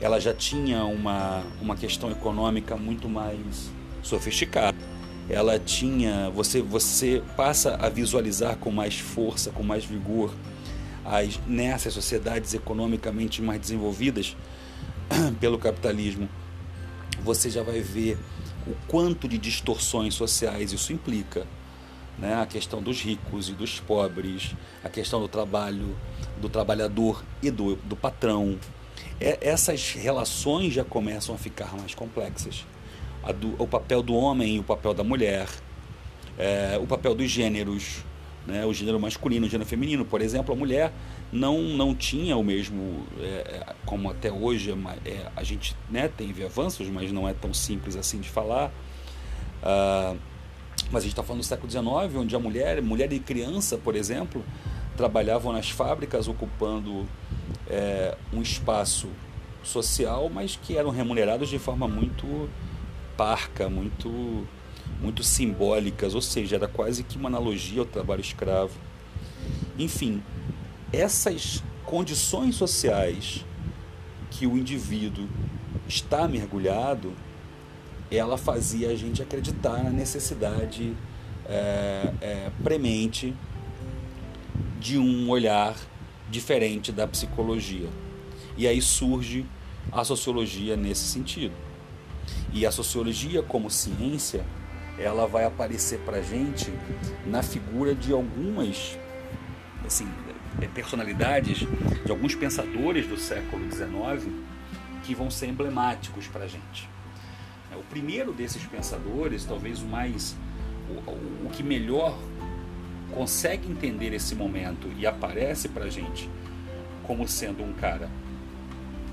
ela 0.00 0.20
já 0.20 0.32
tinha 0.32 0.84
uma, 0.84 1.42
uma 1.60 1.76
questão 1.76 2.10
econômica 2.10 2.76
muito 2.76 3.08
mais 3.08 3.70
sofisticada. 4.02 4.76
Ela 5.28 5.58
tinha, 5.58 6.30
você, 6.30 6.62
você 6.62 7.22
passa 7.36 7.76
a 7.76 7.88
visualizar 7.88 8.56
com 8.56 8.70
mais 8.70 8.98
força, 8.98 9.50
com 9.50 9.62
mais 9.62 9.84
vigor, 9.84 10.32
as, 11.04 11.38
nessas 11.46 11.92
sociedades 11.92 12.54
economicamente 12.54 13.42
mais 13.42 13.60
desenvolvidas 13.60 14.36
pelo 15.40 15.58
capitalismo, 15.58 16.28
você 17.22 17.50
já 17.50 17.62
vai 17.62 17.80
ver 17.80 18.18
o 18.68 18.76
quanto 18.86 19.26
de 19.26 19.38
distorções 19.38 20.14
sociais 20.14 20.72
isso 20.72 20.92
implica. 20.92 21.46
Né? 22.18 22.34
A 22.34 22.46
questão 22.46 22.82
dos 22.82 23.00
ricos 23.00 23.48
e 23.48 23.52
dos 23.52 23.80
pobres, 23.80 24.54
a 24.84 24.88
questão 24.88 25.20
do 25.20 25.28
trabalho, 25.28 25.96
do 26.40 26.48
trabalhador 26.48 27.24
e 27.42 27.50
do, 27.50 27.76
do 27.76 27.96
patrão, 27.96 28.58
é, 29.20 29.38
essas 29.40 29.92
relações 29.92 30.74
já 30.74 30.84
começam 30.84 31.34
a 31.34 31.38
ficar 31.38 31.74
mais 31.76 31.94
complexas. 31.94 32.66
Do, 33.40 33.60
o 33.62 33.66
papel 33.66 34.02
do 34.02 34.14
homem 34.14 34.56
e 34.56 34.58
o 34.58 34.62
papel 34.62 34.94
da 34.94 35.02
mulher, 35.02 35.48
é, 36.38 36.78
o 36.80 36.86
papel 36.86 37.14
dos 37.14 37.30
gêneros, 37.30 38.04
né, 38.48 38.64
o 38.64 38.72
gênero 38.72 38.98
masculino, 38.98 39.46
o 39.46 39.48
gênero 39.48 39.68
feminino. 39.68 40.04
Por 40.04 40.22
exemplo, 40.22 40.54
a 40.54 40.56
mulher 40.56 40.92
não, 41.30 41.60
não 41.60 41.94
tinha 41.94 42.36
o 42.36 42.42
mesmo, 42.42 43.04
é, 43.20 43.24
é 43.24 43.74
como 43.84 44.10
até 44.10 44.32
hoje 44.32 44.74
é, 45.04 45.30
a 45.36 45.42
gente 45.42 45.76
né, 45.90 46.08
teve 46.08 46.44
avanços, 46.44 46.88
mas 46.88 47.12
não 47.12 47.28
é 47.28 47.34
tão 47.34 47.52
simples 47.52 47.94
assim 47.94 48.20
de 48.20 48.28
falar. 48.28 48.72
Ah, 49.62 50.16
mas 50.90 51.02
a 51.02 51.06
gente 51.06 51.12
está 51.12 51.22
falando 51.22 51.42
do 51.42 51.46
século 51.46 51.70
XIX, 51.70 51.86
onde 52.16 52.34
a 52.34 52.38
mulher, 52.38 52.80
mulher 52.80 53.12
e 53.12 53.18
criança, 53.18 53.76
por 53.76 53.94
exemplo, 53.94 54.42
trabalhavam 54.96 55.52
nas 55.52 55.68
fábricas 55.68 56.28
ocupando 56.28 57.06
é, 57.68 58.16
um 58.32 58.40
espaço 58.40 59.08
social, 59.62 60.30
mas 60.32 60.56
que 60.56 60.76
eram 60.76 60.90
remunerados 60.90 61.50
de 61.50 61.58
forma 61.58 61.86
muito 61.86 62.48
parca, 63.16 63.68
muito, 63.68 64.46
muito 65.00 65.22
simbólicas, 65.22 66.14
ou 66.14 66.22
seja, 66.22 66.56
era 66.56 66.68
quase 66.68 67.02
que 67.02 67.16
uma 67.16 67.28
analogia 67.28 67.80
ao 67.80 67.86
trabalho 67.86 68.20
escravo. 68.20 68.74
Enfim, 69.78 70.22
essas 70.92 71.62
condições 71.84 72.56
sociais 72.56 73.44
que 74.30 74.46
o 74.46 74.56
indivíduo 74.56 75.28
está 75.86 76.28
mergulhado, 76.28 77.12
ela 78.10 78.36
fazia 78.36 78.90
a 78.90 78.94
gente 78.94 79.22
acreditar 79.22 79.82
na 79.82 79.90
necessidade 79.90 80.94
é, 81.46 82.12
é, 82.20 82.50
premente 82.62 83.34
de 84.78 84.98
um 84.98 85.28
olhar 85.30 85.76
diferente 86.30 86.92
da 86.92 87.06
psicologia. 87.06 87.88
E 88.56 88.66
aí 88.66 88.82
surge 88.82 89.46
a 89.90 90.04
sociologia 90.04 90.76
nesse 90.76 91.04
sentido. 91.04 91.54
E 92.52 92.66
a 92.66 92.72
sociologia 92.72 93.42
como 93.42 93.70
ciência, 93.70 94.44
ela 94.98 95.26
vai 95.26 95.44
aparecer 95.44 95.98
para 96.00 96.20
gente 96.20 96.72
na 97.26 97.42
figura 97.42 97.94
de 97.94 98.12
algumas 98.12 98.98
assim, 99.86 100.08
personalidades, 100.74 101.58
de 102.04 102.10
alguns 102.10 102.34
pensadores 102.34 103.06
do 103.06 103.16
século 103.16 103.70
XIX 103.70 104.32
que 105.04 105.14
vão 105.14 105.30
ser 105.30 105.46
emblemáticos 105.46 106.26
para 106.26 106.44
a 106.44 106.48
gente. 106.48 106.88
O 107.74 107.82
primeiro 107.84 108.32
desses 108.32 108.64
pensadores, 108.64 109.44
talvez 109.44 109.80
o 109.80 109.86
mais, 109.86 110.36
o, 110.90 111.46
o 111.46 111.50
que 111.50 111.62
melhor 111.62 112.18
consegue 113.14 113.70
entender 113.70 114.12
esse 114.12 114.34
momento 114.34 114.90
e 114.98 115.06
aparece 115.06 115.68
para 115.68 115.84
a 115.84 115.90
gente 115.90 116.28
como 117.04 117.26
sendo 117.26 117.62
um 117.62 117.72
cara 117.72 118.10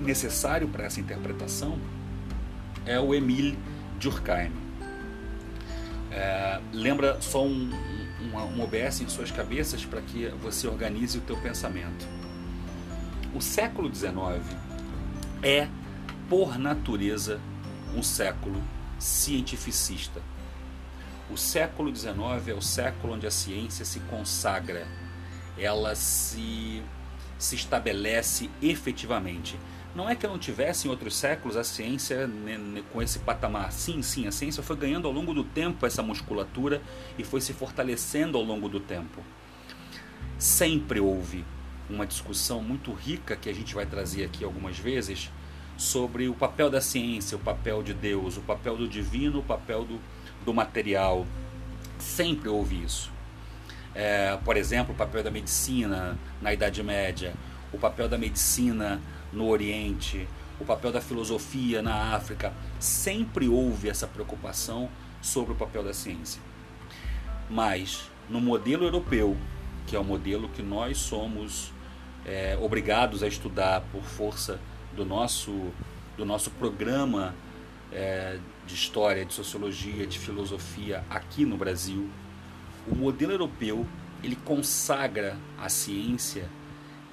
necessário 0.00 0.68
para 0.68 0.84
essa 0.84 1.00
interpretação, 1.00 1.78
é 2.84 3.00
o 3.00 3.14
Emile 3.14 3.58
Durkheim. 3.98 4.52
É, 6.16 6.58
lembra 6.72 7.20
só 7.20 7.44
um, 7.44 7.70
um, 8.22 8.38
um 8.38 8.62
OBS 8.62 9.02
em 9.02 9.08
suas 9.08 9.30
cabeças 9.30 9.84
para 9.84 10.00
que 10.00 10.28
você 10.40 10.66
organize 10.66 11.18
o 11.18 11.20
teu 11.20 11.36
pensamento. 11.36 12.08
O 13.34 13.40
século 13.42 13.94
XIX 13.94 14.42
é, 15.42 15.68
por 16.26 16.58
natureza, 16.58 17.38
um 17.94 18.02
século 18.02 18.62
cientificista. 18.98 20.22
O 21.30 21.36
século 21.36 21.94
XIX 21.94 22.48
é 22.48 22.54
o 22.54 22.62
século 22.62 23.12
onde 23.12 23.26
a 23.26 23.30
ciência 23.30 23.84
se 23.84 24.00
consagra, 24.00 24.86
ela 25.58 25.94
se, 25.94 26.82
se 27.38 27.56
estabelece 27.56 28.48
efetivamente. 28.62 29.58
Não 29.96 30.10
é 30.10 30.14
que 30.14 30.26
não 30.26 30.38
tivesse 30.38 30.86
em 30.86 30.90
outros 30.90 31.16
séculos 31.16 31.56
a 31.56 31.64
ciência 31.64 32.28
com 32.92 33.00
esse 33.00 33.18
patamar. 33.20 33.72
Sim, 33.72 34.02
sim, 34.02 34.26
a 34.26 34.30
ciência 34.30 34.62
foi 34.62 34.76
ganhando 34.76 35.08
ao 35.08 35.12
longo 35.12 35.32
do 35.32 35.42
tempo 35.42 35.86
essa 35.86 36.02
musculatura 36.02 36.82
e 37.18 37.24
foi 37.24 37.40
se 37.40 37.54
fortalecendo 37.54 38.36
ao 38.36 38.44
longo 38.44 38.68
do 38.68 38.78
tempo. 38.78 39.22
Sempre 40.38 41.00
houve 41.00 41.46
uma 41.88 42.06
discussão 42.06 42.62
muito 42.62 42.92
rica 42.92 43.34
que 43.36 43.48
a 43.48 43.54
gente 43.54 43.74
vai 43.74 43.86
trazer 43.86 44.24
aqui 44.24 44.44
algumas 44.44 44.78
vezes 44.78 45.30
sobre 45.78 46.28
o 46.28 46.34
papel 46.34 46.68
da 46.68 46.82
ciência, 46.82 47.34
o 47.34 47.40
papel 47.40 47.82
de 47.82 47.94
Deus, 47.94 48.36
o 48.36 48.42
papel 48.42 48.76
do 48.76 48.86
divino, 48.86 49.38
o 49.38 49.42
papel 49.42 49.82
do, 49.82 49.98
do 50.44 50.52
material. 50.52 51.26
Sempre 51.98 52.50
houve 52.50 52.82
isso. 52.84 53.10
É, 53.94 54.38
por 54.44 54.58
exemplo, 54.58 54.92
o 54.92 54.96
papel 54.96 55.22
da 55.22 55.30
medicina 55.30 56.18
na 56.42 56.52
Idade 56.52 56.82
Média, 56.82 57.32
o 57.72 57.78
papel 57.78 58.10
da 58.10 58.18
medicina 58.18 59.00
no 59.36 59.48
Oriente, 59.48 60.26
o 60.58 60.64
papel 60.64 60.90
da 60.90 61.00
filosofia 61.00 61.82
na 61.82 62.14
África. 62.14 62.52
Sempre 62.80 63.48
houve 63.48 63.88
essa 63.88 64.06
preocupação 64.06 64.88
sobre 65.20 65.52
o 65.52 65.54
papel 65.54 65.84
da 65.84 65.92
ciência. 65.92 66.40
Mas 67.48 68.10
no 68.28 68.40
modelo 68.40 68.84
europeu, 68.84 69.36
que 69.86 69.94
é 69.94 69.98
o 69.98 70.04
modelo 70.04 70.48
que 70.48 70.62
nós 70.62 70.98
somos 70.98 71.72
é, 72.24 72.58
obrigados 72.60 73.22
a 73.22 73.28
estudar 73.28 73.82
por 73.92 74.02
força 74.02 74.58
do 74.96 75.04
nosso, 75.04 75.70
do 76.16 76.24
nosso 76.24 76.50
programa 76.52 77.34
é, 77.92 78.38
de 78.66 78.74
história, 78.74 79.24
de 79.24 79.34
sociologia, 79.34 80.06
de 80.06 80.18
filosofia 80.18 81.04
aqui 81.10 81.44
no 81.44 81.56
Brasil, 81.56 82.08
o 82.88 82.94
modelo 82.94 83.32
europeu 83.32 83.86
ele 84.22 84.36
consagra 84.36 85.36
a 85.58 85.68
ciência 85.68 86.48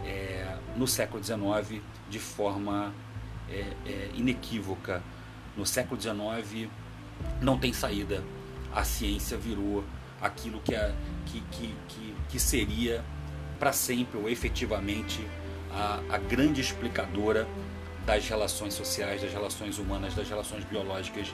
é, 0.06 0.58
no 0.76 0.88
século 0.88 1.24
XIX 1.24 1.82
de 2.10 2.20
forma 2.20 2.94
é, 3.50 3.74
é, 3.86 4.10
inequívoca. 4.16 5.02
No 5.56 5.66
século 5.66 6.00
XIX 6.00 6.70
não 7.42 7.58
tem 7.58 7.74
saída. 7.74 8.24
A 8.74 8.84
ciência 8.84 9.38
virou 9.38 9.84
aquilo 10.22 10.60
que, 10.62 10.76
a, 10.76 10.94
que, 11.26 11.42
que, 11.52 11.76
que, 11.88 12.16
que 12.30 12.40
seria 12.40 13.04
para 13.60 13.72
sempre 13.72 14.18
ou 14.18 14.30
efetivamente 14.30 15.26
a, 15.72 16.00
a 16.10 16.18
grande 16.18 16.62
explicadora 16.62 17.48
das 18.06 18.28
relações 18.28 18.74
sociais, 18.74 19.22
das 19.22 19.32
relações 19.32 19.78
humanas, 19.78 20.14
das 20.14 20.28
relações 20.28 20.64
biológicas. 20.66 21.34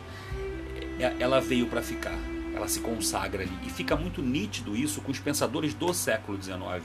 É, 1.00 1.16
ela 1.20 1.40
veio 1.40 1.68
para 1.68 1.82
ficar, 1.82 2.18
ela 2.54 2.68
se 2.68 2.82
consagra 2.82 3.44
ali. 3.44 3.58
E 3.66 3.70
fica 3.70 3.96
muito 3.96 4.22
nítido 4.22 4.76
isso 4.76 5.02
com 5.02 5.12
os 5.12 5.20
pensadores 5.20 5.74
do 5.74 5.94
século 5.94 6.42
XIX. 6.42 6.84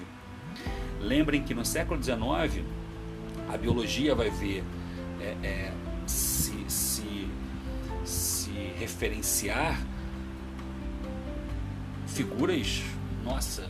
Lembrem 1.00 1.42
que 1.42 1.54
no 1.54 1.64
século 1.64 2.02
XIX 2.02 2.64
a 3.48 3.56
biologia 3.56 4.14
vai 4.14 4.30
ver 4.30 4.64
é, 5.20 5.46
é, 5.46 5.72
se, 6.06 6.64
se, 6.68 7.28
se 8.04 8.50
referenciar 8.78 9.78
figuras, 12.06 12.82
nossa, 13.24 13.68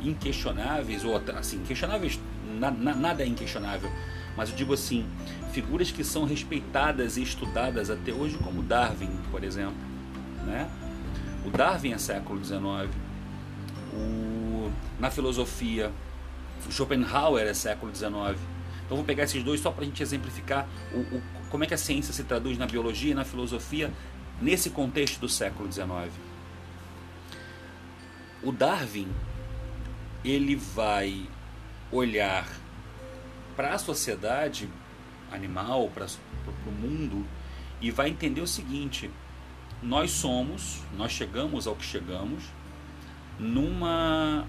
inquestionáveis, 0.00 1.04
ou 1.04 1.20
assim, 1.36 1.62
questionáveis, 1.64 2.20
na, 2.58 2.70
na, 2.70 2.94
nada 2.94 3.22
é 3.22 3.26
inquestionável, 3.26 3.90
mas 4.36 4.50
eu 4.50 4.56
digo 4.56 4.72
assim, 4.72 5.04
figuras 5.52 5.90
que 5.90 6.04
são 6.04 6.24
respeitadas 6.24 7.16
e 7.16 7.22
estudadas 7.22 7.90
até 7.90 8.12
hoje, 8.12 8.38
como 8.38 8.62
Darwin, 8.62 9.10
por 9.30 9.42
exemplo. 9.42 9.74
Né? 10.44 10.70
O 11.44 11.50
Darwin 11.50 11.92
é 11.92 11.98
século 11.98 12.44
XIX. 12.44 12.62
O, 13.92 14.35
na 14.98 15.10
filosofia, 15.10 15.92
Schopenhauer 16.70 17.46
é 17.46 17.54
século 17.54 17.94
XIX. 17.94 18.38
Então 18.84 18.96
vou 18.96 19.04
pegar 19.04 19.24
esses 19.24 19.42
dois 19.42 19.60
só 19.60 19.70
para 19.70 19.82
a 19.82 19.86
gente 19.86 20.02
exemplificar 20.02 20.66
o, 20.92 20.98
o, 20.98 21.22
como 21.50 21.64
é 21.64 21.66
que 21.66 21.74
a 21.74 21.78
ciência 21.78 22.12
se 22.12 22.24
traduz 22.24 22.56
na 22.56 22.66
biologia 22.66 23.12
e 23.12 23.14
na 23.14 23.24
filosofia 23.24 23.92
nesse 24.40 24.70
contexto 24.70 25.20
do 25.20 25.28
século 25.28 25.70
XIX. 25.70 26.10
O 28.42 28.52
Darwin 28.52 29.08
ele 30.24 30.56
vai 30.56 31.28
olhar 31.90 32.48
para 33.56 33.74
a 33.74 33.78
sociedade 33.78 34.68
animal, 35.32 35.90
para 35.92 36.06
o 36.66 36.72
mundo 36.72 37.26
e 37.80 37.90
vai 37.90 38.08
entender 38.08 38.40
o 38.40 38.46
seguinte: 38.46 39.10
nós 39.82 40.10
somos, 40.10 40.80
nós 40.96 41.12
chegamos 41.12 41.66
ao 41.66 41.74
que 41.74 41.84
chegamos 41.84 42.44
numa 43.38 44.46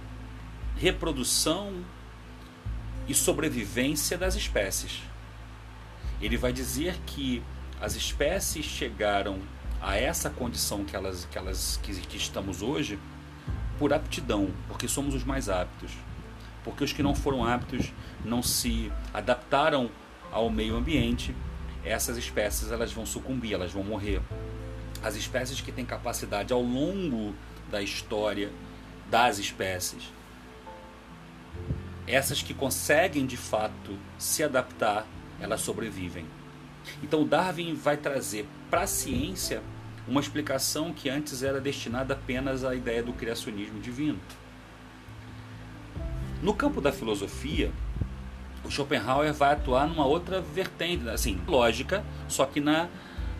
reprodução 0.79 1.83
e 3.07 3.13
sobrevivência 3.13 4.17
das 4.17 4.35
espécies. 4.35 5.01
Ele 6.21 6.37
vai 6.37 6.51
dizer 6.51 6.97
que 7.05 7.41
as 7.79 7.95
espécies 7.95 8.65
chegaram 8.65 9.39
a 9.81 9.95
essa 9.95 10.29
condição 10.29 10.83
que 10.83 10.95
elas 10.95 11.25
que 11.25 11.37
elas 11.37 11.79
que, 11.83 11.93
que 12.01 12.17
estamos 12.17 12.61
hoje 12.61 12.99
por 13.77 13.93
aptidão, 13.93 14.49
porque 14.67 14.87
somos 14.87 15.13
os 15.13 15.23
mais 15.23 15.49
aptos. 15.49 15.91
Porque 16.63 16.83
os 16.83 16.91
que 16.91 17.03
não 17.03 17.15
foram 17.15 17.45
aptos 17.45 17.93
não 18.25 18.41
se 18.41 18.91
adaptaram 19.13 19.89
ao 20.31 20.49
meio 20.49 20.75
ambiente, 20.75 21.33
essas 21.85 22.17
espécies 22.17 22.71
elas 22.71 22.91
vão 22.91 23.05
sucumbir, 23.05 23.53
elas 23.53 23.71
vão 23.71 23.83
morrer. 23.83 24.21
As 25.01 25.15
espécies 25.15 25.61
que 25.61 25.71
têm 25.71 25.85
capacidade 25.85 26.51
ao 26.51 26.61
longo 26.61 27.33
da 27.69 27.81
história 27.81 28.51
das 29.09 29.37
espécies 29.37 30.16
essas 32.07 32.41
que 32.41 32.53
conseguem 32.53 33.25
de 33.25 33.35
fato 33.35 33.97
se 34.17 34.43
adaptar, 34.43 35.05
elas 35.39 35.61
sobrevivem. 35.61 36.25
Então 37.03 37.27
Darwin 37.27 37.75
vai 37.75 37.97
trazer 37.97 38.47
para 38.69 38.81
a 38.81 38.87
ciência 38.87 39.61
uma 40.07 40.21
explicação 40.21 40.93
que 40.93 41.09
antes 41.09 41.43
era 41.43 41.59
destinada 41.59 42.13
apenas 42.13 42.63
à 42.63 42.73
ideia 42.73 43.03
do 43.03 43.11
criacionismo 43.11 43.79
divino. 43.81 44.19
No 46.41 46.53
campo 46.53 46.79
da 46.79 46.93
filosofia, 46.93 47.71
o 48.63 48.71
Schopenhauer 48.71 49.33
vai 49.33 49.53
atuar 49.53 49.87
numa 49.87 50.05
outra 50.05 50.39
vertente, 50.39 51.09
assim, 51.09 51.41
lógica, 51.45 52.05
só 52.29 52.45
que 52.45 52.61
na 52.61 52.87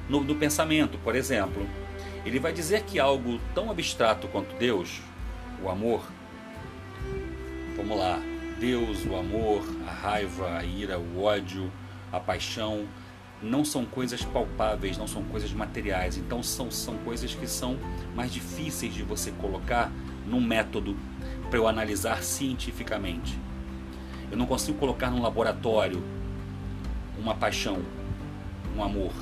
no, 0.09 0.21
no 0.21 0.35
pensamento. 0.35 0.97
Por 0.97 1.15
exemplo, 1.15 1.67
ele 2.25 2.39
vai 2.39 2.51
dizer 2.51 2.83
que 2.83 2.99
algo 2.99 3.39
tão 3.53 3.71
abstrato 3.71 4.27
quanto 4.27 4.55
Deus, 4.57 4.99
o 5.63 5.69
amor, 5.69 6.01
vamos 7.75 7.97
lá, 7.97 8.19
Deus, 8.59 9.05
o 9.05 9.15
amor, 9.15 9.63
a 9.87 9.91
raiva, 9.91 10.57
a 10.57 10.63
ira, 10.63 10.97
o 10.97 11.23
ódio, 11.23 11.71
a 12.11 12.19
paixão, 12.19 12.87
não 13.41 13.63
são 13.63 13.85
coisas 13.85 14.23
palpáveis, 14.23 14.97
não 14.97 15.07
são 15.07 15.23
coisas 15.23 15.53
materiais. 15.53 16.17
Então 16.17 16.41
são, 16.41 16.71
são 16.71 16.97
coisas 16.99 17.35
que 17.35 17.47
são 17.47 17.77
mais 18.15 18.31
difíceis 18.31 18.93
de 18.93 19.03
você 19.03 19.31
colocar 19.31 19.91
num 20.25 20.41
método 20.41 20.97
para 21.49 21.59
eu 21.59 21.67
analisar 21.67 22.23
cientificamente. 22.23 23.37
Eu 24.31 24.37
não 24.37 24.45
consigo 24.45 24.77
colocar 24.77 25.11
num 25.11 25.21
laboratório 25.21 26.03
uma 27.17 27.35
paixão, 27.35 27.81
um 28.75 28.83
amor. 28.83 29.13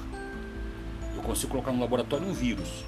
Eu 1.15 1.21
consigo 1.21 1.51
colocar 1.51 1.71
num 1.71 1.81
laboratório 1.81 2.25
um 2.25 2.33
vírus. 2.33 2.85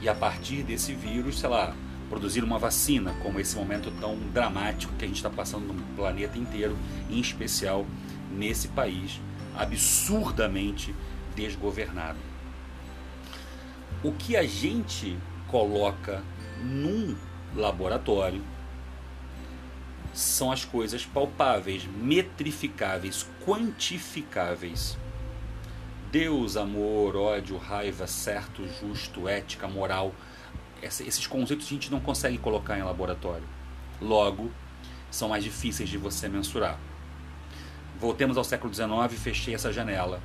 E 0.00 0.08
a 0.08 0.14
partir 0.14 0.62
desse 0.62 0.92
vírus, 0.92 1.38
sei 1.38 1.48
lá, 1.48 1.74
produzir 2.08 2.42
uma 2.42 2.58
vacina, 2.58 3.14
como 3.22 3.38
esse 3.38 3.56
momento 3.56 3.90
tão 4.00 4.16
dramático 4.32 4.92
que 4.94 5.04
a 5.04 5.08
gente 5.08 5.16
está 5.16 5.30
passando 5.30 5.72
no 5.72 5.82
planeta 5.94 6.38
inteiro, 6.38 6.76
em 7.10 7.20
especial 7.20 7.86
nesse 8.30 8.68
país 8.68 9.20
absurdamente 9.56 10.94
desgovernado. 11.34 12.18
O 14.02 14.12
que 14.12 14.36
a 14.36 14.46
gente 14.46 15.18
coloca 15.48 16.22
num 16.62 17.16
laboratório 17.56 18.42
são 20.12 20.50
as 20.50 20.64
coisas 20.64 21.04
palpáveis, 21.04 21.84
metrificáveis, 21.84 23.26
quantificáveis. 23.44 24.96
Deus, 26.10 26.56
amor, 26.56 27.16
ódio, 27.16 27.56
raiva, 27.56 28.06
certo, 28.06 28.66
justo, 28.80 29.28
ética, 29.28 29.68
moral, 29.68 30.14
esses 30.82 31.26
conceitos 31.26 31.66
a 31.66 31.70
gente 31.70 31.90
não 31.90 32.00
consegue 32.00 32.38
colocar 32.38 32.78
em 32.78 32.82
laboratório. 32.82 33.44
Logo, 34.00 34.50
são 35.10 35.28
mais 35.28 35.42
difíceis 35.42 35.88
de 35.88 35.98
você 35.98 36.28
mensurar. 36.28 36.78
Voltemos 38.00 38.36
ao 38.36 38.44
século 38.44 38.72
XIX 38.72 38.90
e 39.12 39.16
fechei 39.16 39.54
essa 39.54 39.72
janela. 39.72 40.20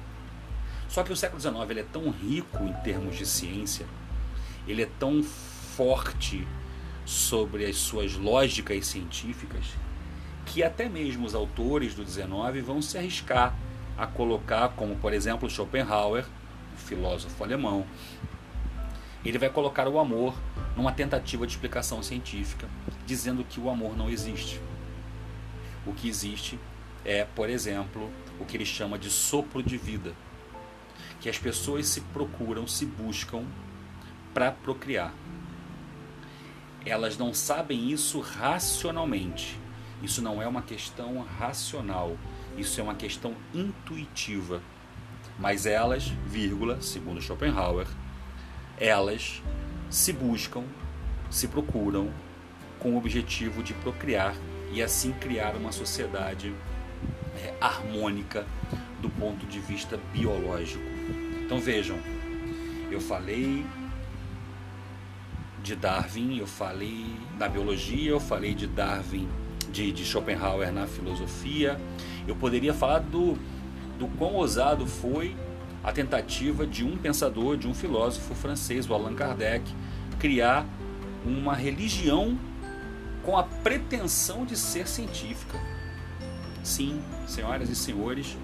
Só 0.88 1.02
que 1.02 1.12
o 1.12 1.16
século 1.16 1.42
XIX 1.42 1.56
ele 1.70 1.80
é 1.80 1.86
tão 1.92 2.12
rico 2.12 2.64
em 2.64 2.74
termos 2.84 3.18
de 3.18 3.26
ciência, 3.26 3.86
ele 4.68 4.84
é 4.84 4.90
tão 5.00 5.24
forte 5.24 6.48
sobre 7.06 7.66
as 7.66 7.78
suas 7.78 8.14
lógicas 8.16 8.86
científicas, 8.86 9.66
que 10.46 10.64
até 10.64 10.88
mesmo 10.88 11.26
os 11.26 11.34
autores 11.34 11.96
do 11.96 12.06
XIX 12.06 12.64
vão 12.64 12.82
se 12.82 12.98
arriscar 12.98 13.56
a 13.98 14.06
colocar, 14.06 14.70
como 14.70 14.96
por 14.96 15.14
exemplo 15.14 15.50
Schopenhauer, 15.50 16.26
um 16.74 16.78
filósofo 16.78 17.44
alemão, 17.44 17.86
ele 19.30 19.38
vai 19.38 19.50
colocar 19.50 19.88
o 19.88 20.00
amor 20.00 20.34
numa 20.76 20.92
tentativa 20.92 21.46
de 21.46 21.54
explicação 21.54 22.04
científica, 22.04 22.68
dizendo 23.06 23.44
que 23.44 23.60
o 23.60 23.70
amor 23.70 23.96
não 23.96 24.10
existe. 24.10 24.60
O 25.86 25.94
que 25.94 26.10
existe 26.10 26.60
é, 27.06 27.26
por 27.26 27.50
exemplo, 27.50 28.12
o 28.40 28.46
que 28.46 28.58
ele 28.58 28.66
chama 28.66 28.98
de 28.98 29.10
sopro 29.10 29.62
de 29.62 29.78
vida, 29.78 30.14
que 31.20 31.30
as 31.30 31.38
pessoas 31.38 31.88
se 31.88 32.02
procuram, 32.02 32.68
se 32.68 32.86
buscam 32.86 33.46
para 34.34 34.52
procriar. 34.52 35.14
Elas 36.86 37.18
não 37.18 37.34
sabem 37.34 37.92
isso 37.92 38.20
racionalmente. 38.20 39.58
Isso 40.02 40.22
não 40.22 40.42
é 40.42 40.48
uma 40.48 40.62
questão 40.62 41.26
racional, 41.40 42.18
isso 42.58 42.78
é 42.82 42.84
uma 42.84 42.94
questão 42.94 43.34
intuitiva. 43.54 44.62
Mas 45.40 45.66
elas, 45.66 46.12
vírgula, 46.28 46.82
segundo 46.82 47.22
Schopenhauer, 47.22 47.88
elas 48.80 49.42
se 49.90 50.12
buscam, 50.12 50.64
se 51.30 51.48
procuram 51.48 52.12
com 52.80 52.94
o 52.94 52.98
objetivo 52.98 53.64
de 53.64 53.74
procriar 53.76 54.36
e 54.72 54.82
assim 54.82 55.14
criar 55.14 55.56
uma 55.56 55.72
sociedade 55.72 56.54
é, 57.38 57.54
harmônica 57.62 58.46
do 59.02 59.10
ponto 59.10 59.46
de 59.46 59.60
vista 59.60 60.00
biológico. 60.12 60.84
Então 61.46 61.60
vejam, 61.60 61.98
eu 62.92 63.00
falei 63.00 63.66
de 65.62 65.76
Darwin, 65.76 66.38
eu 66.38 66.48
falei 66.48 67.06
da 67.38 67.48
biologia, 67.48 68.12
eu 68.12 68.20
falei 68.20 68.54
de 68.54 68.68
Darwin, 68.68 69.30
de, 69.72 69.92
de 69.92 70.04
Schopenhauer 70.04 70.72
na 70.72 70.88
filosofia, 70.88 71.80
eu 72.28 72.36
poderia 72.36 72.74
falar 72.74 73.00
do, 73.00 73.38
do 73.98 74.08
quão 74.18 74.34
ousado 74.34 74.86
foi 74.86 75.36
a 75.84 75.92
tentativa 75.92 76.66
de 76.66 76.84
um 76.84 76.98
pensador, 76.98 77.58
de 77.58 77.68
um 77.68 77.74
filósofo 77.74 78.34
francês, 78.34 78.90
o 78.90 78.94
Allan 78.94 79.14
Kardec, 79.14 79.64
criar 80.20 80.66
uma 81.26 81.54
religião 81.54 82.38
com 83.24 83.38
a 83.38 83.44
pretensão 83.44 84.46
de 84.46 84.56
ser 84.58 84.88
científica. 84.88 85.60
Sim, 86.64 87.02
senhoras 87.28 87.70
e 87.70 87.76
senhores, 87.76 88.38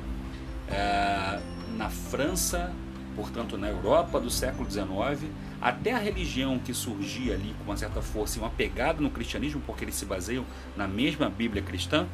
é, 0.70 1.40
na 1.78 1.90
França, 1.90 2.74
portanto 3.16 3.58
na 3.58 3.70
Europa 3.70 4.20
do 4.20 4.30
século 4.30 4.70
XIX, 4.70 5.32
até 5.62 5.94
a 5.94 5.98
religião 5.98 6.60
que 6.60 6.74
surgia 6.74 7.34
ali 7.34 7.56
com 7.60 7.72
uma 7.72 7.78
certa 7.78 8.02
força 8.02 8.38
e 8.38 8.42
uma 8.42 8.50
pegada 8.50 9.02
no 9.02 9.10
cristianismo, 9.10 9.62
porque 9.66 9.86
eles 9.86 9.96
se 9.96 10.06
baseiam 10.06 10.46
na 10.76 10.88
mesma 10.88 11.30
Bíblia 11.30 11.62
cristã, 11.62 12.08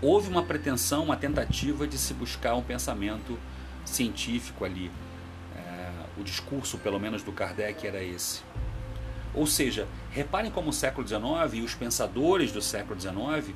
houve 0.00 0.28
uma 0.28 0.42
pretensão, 0.42 1.04
uma 1.04 1.16
tentativa 1.16 1.86
de 1.86 1.98
se 1.98 2.14
buscar 2.14 2.54
um 2.54 2.62
pensamento 2.62 3.38
científico 3.84 4.64
ali. 4.64 4.90
É, 5.56 5.90
o 6.18 6.22
discurso, 6.22 6.78
pelo 6.78 6.98
menos 6.98 7.22
do 7.22 7.32
Kardec, 7.32 7.86
era 7.86 8.02
esse. 8.02 8.42
Ou 9.34 9.46
seja, 9.46 9.86
reparem 10.10 10.50
como 10.50 10.70
o 10.70 10.72
século 10.72 11.06
XIX 11.06 11.22
e 11.54 11.60
os 11.62 11.74
pensadores 11.74 12.52
do 12.52 12.62
século 12.62 12.98
XIX, 12.98 13.54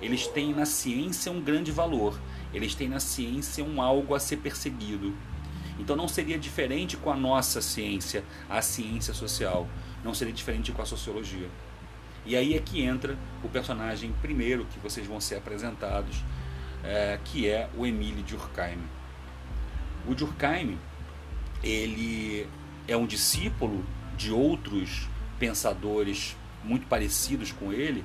eles 0.00 0.26
têm 0.26 0.54
na 0.54 0.64
ciência 0.64 1.30
um 1.30 1.40
grande 1.40 1.70
valor, 1.70 2.18
eles 2.54 2.74
têm 2.74 2.88
na 2.88 3.00
ciência 3.00 3.62
um 3.62 3.82
algo 3.82 4.14
a 4.14 4.20
ser 4.20 4.38
perseguido. 4.38 5.14
Então 5.78 5.96
não 5.96 6.08
seria 6.08 6.38
diferente 6.38 6.96
com 6.96 7.10
a 7.10 7.16
nossa 7.16 7.60
ciência, 7.60 8.24
a 8.48 8.60
ciência 8.60 9.14
social, 9.14 9.68
não 10.04 10.14
seria 10.14 10.32
diferente 10.32 10.72
com 10.72 10.82
a 10.82 10.86
sociologia. 10.86 11.48
E 12.24 12.36
aí 12.36 12.54
é 12.54 12.60
que 12.60 12.82
entra 12.82 13.16
o 13.42 13.48
personagem 13.48 14.12
primeiro 14.20 14.66
que 14.66 14.78
vocês 14.78 15.06
vão 15.06 15.20
ser 15.20 15.36
apresentados, 15.36 16.22
é, 16.84 17.18
que 17.24 17.48
é 17.48 17.68
o 17.76 17.86
Emile 17.86 18.22
Durkheim. 18.22 18.78
O 20.06 20.14
Durkheim 20.14 20.78
ele 21.62 22.46
é 22.88 22.96
um 22.96 23.06
discípulo 23.06 23.84
de 24.16 24.32
outros 24.32 25.08
pensadores 25.38 26.36
muito 26.62 26.86
parecidos 26.86 27.52
com 27.52 27.72
ele, 27.72 28.04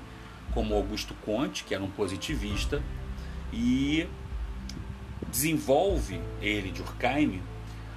como 0.54 0.74
Augusto 0.74 1.14
Comte, 1.26 1.64
que 1.64 1.74
era 1.74 1.84
um 1.84 1.90
positivista, 1.90 2.82
e 3.52 4.08
desenvolve 5.30 6.20
ele, 6.42 6.72
Durkheim, 6.72 7.42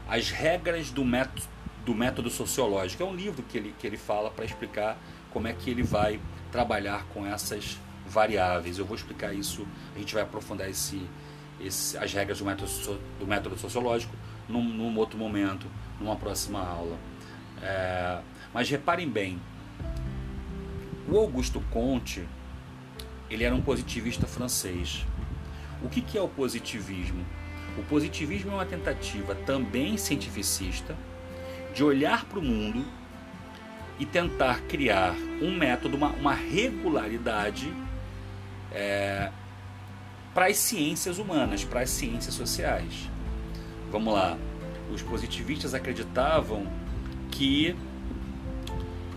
as 0.09 0.31
regras 0.31 0.91
do 0.91 1.05
método, 1.05 1.47
do 1.85 1.95
método 1.95 2.31
sociológico. 2.31 3.03
É 3.03 3.07
um 3.07 3.15
livro 3.15 3.43
que 3.43 3.59
ele, 3.59 3.75
que 3.79 3.87
ele 3.87 3.97
fala 3.97 4.31
para 4.31 4.45
explicar 4.45 4.99
como 5.31 5.49
é 5.49 5.53
que 5.53 5.71
ele 5.71 5.83
vai 5.83 6.21
trabalhar 6.51 7.05
com 7.13 7.27
essas 7.27 7.79
variáveis. 8.07 8.79
Eu 8.79 8.85
vou 8.85 8.97
explicar 8.97 9.33
isso, 9.33 9.67
a 9.95 9.99
gente 9.99 10.15
vai 10.15 10.23
aprofundar 10.23 10.69
esse, 10.69 11.01
esse, 11.61 11.97
as 11.99 12.13
regras 12.13 12.39
do 12.39 12.45
método, 12.45 13.01
do 13.19 13.27
método 13.27 13.59
sociológico 13.59 14.15
num, 14.49 14.65
num 14.65 14.97
outro 14.97 15.19
momento, 15.19 15.67
numa 16.01 16.17
próxima 16.17 16.61
aula. 16.61 16.97
É, 17.63 18.21
mas 18.53 18.69
reparem 18.71 19.09
bem, 19.09 19.41
o 21.09 21.17
Augusto 21.19 21.61
Comte 21.71 22.27
ele 23.31 23.45
era 23.45 23.55
um 23.55 23.61
positivista 23.61 24.27
francês. 24.27 25.05
O 25.83 25.89
que, 25.89 26.01
que 26.01 26.17
é 26.17 26.21
o 26.21 26.29
positivismo? 26.29 27.25
O 27.77 27.83
positivismo 27.83 28.51
é 28.53 28.55
uma 28.55 28.67
tentativa 28.67 29.35
também 29.35 29.97
cientificista 29.97 30.97
de 31.75 31.85
olhar 31.85 32.25
para 32.25 32.39
o 32.39 32.43
mundo 32.43 32.85
e 33.99 34.07
tentar 34.07 34.61
criar 34.63 35.15
um 35.43 35.57
método, 35.57 35.97
uma, 35.97 36.11
uma 36.11 36.33
regularidade 36.33 37.73
é, 38.73 39.31
para 40.33 40.47
as 40.47 40.57
ciências 40.57 41.19
humanas, 41.19 41.65
para 41.65 41.81
as 41.81 41.91
ciências 41.91 42.35
sociais. 42.35 43.09
Vamos 43.91 44.15
lá. 44.15 44.39
Os 44.93 45.03
positivistas 45.03 45.75
acreditavam 45.75 46.67
que 47.31 47.75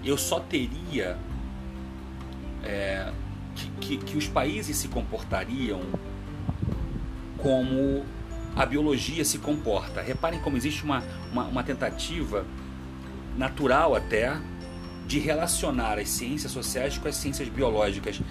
eu 0.04 0.18
só 0.18 0.40
teria 0.40 1.18
é, 2.64 3.12
que, 3.56 3.70
que, 3.80 3.98
que 3.98 4.18
os 4.18 4.28
países 4.28 4.78
se 4.78 4.88
comportariam 4.88 5.82
como 7.38 8.04
a 8.56 8.66
biologia 8.66 9.24
se 9.24 9.38
comporta. 9.38 10.02
Reparem 10.02 10.40
como 10.40 10.58
existe 10.58 10.84
uma, 10.84 11.04
uma, 11.32 11.46
uma 11.46 11.64
tentativa 11.64 12.46
natural 13.38 13.96
até 13.96 14.38
de 15.12 15.20
relacionar 15.20 16.00
as 16.00 16.08
ciências 16.08 16.54
sociais 16.54 16.98
com 16.98 17.06
as 17.06 17.18
ciências 17.18 17.50
biológicas. 17.50 18.22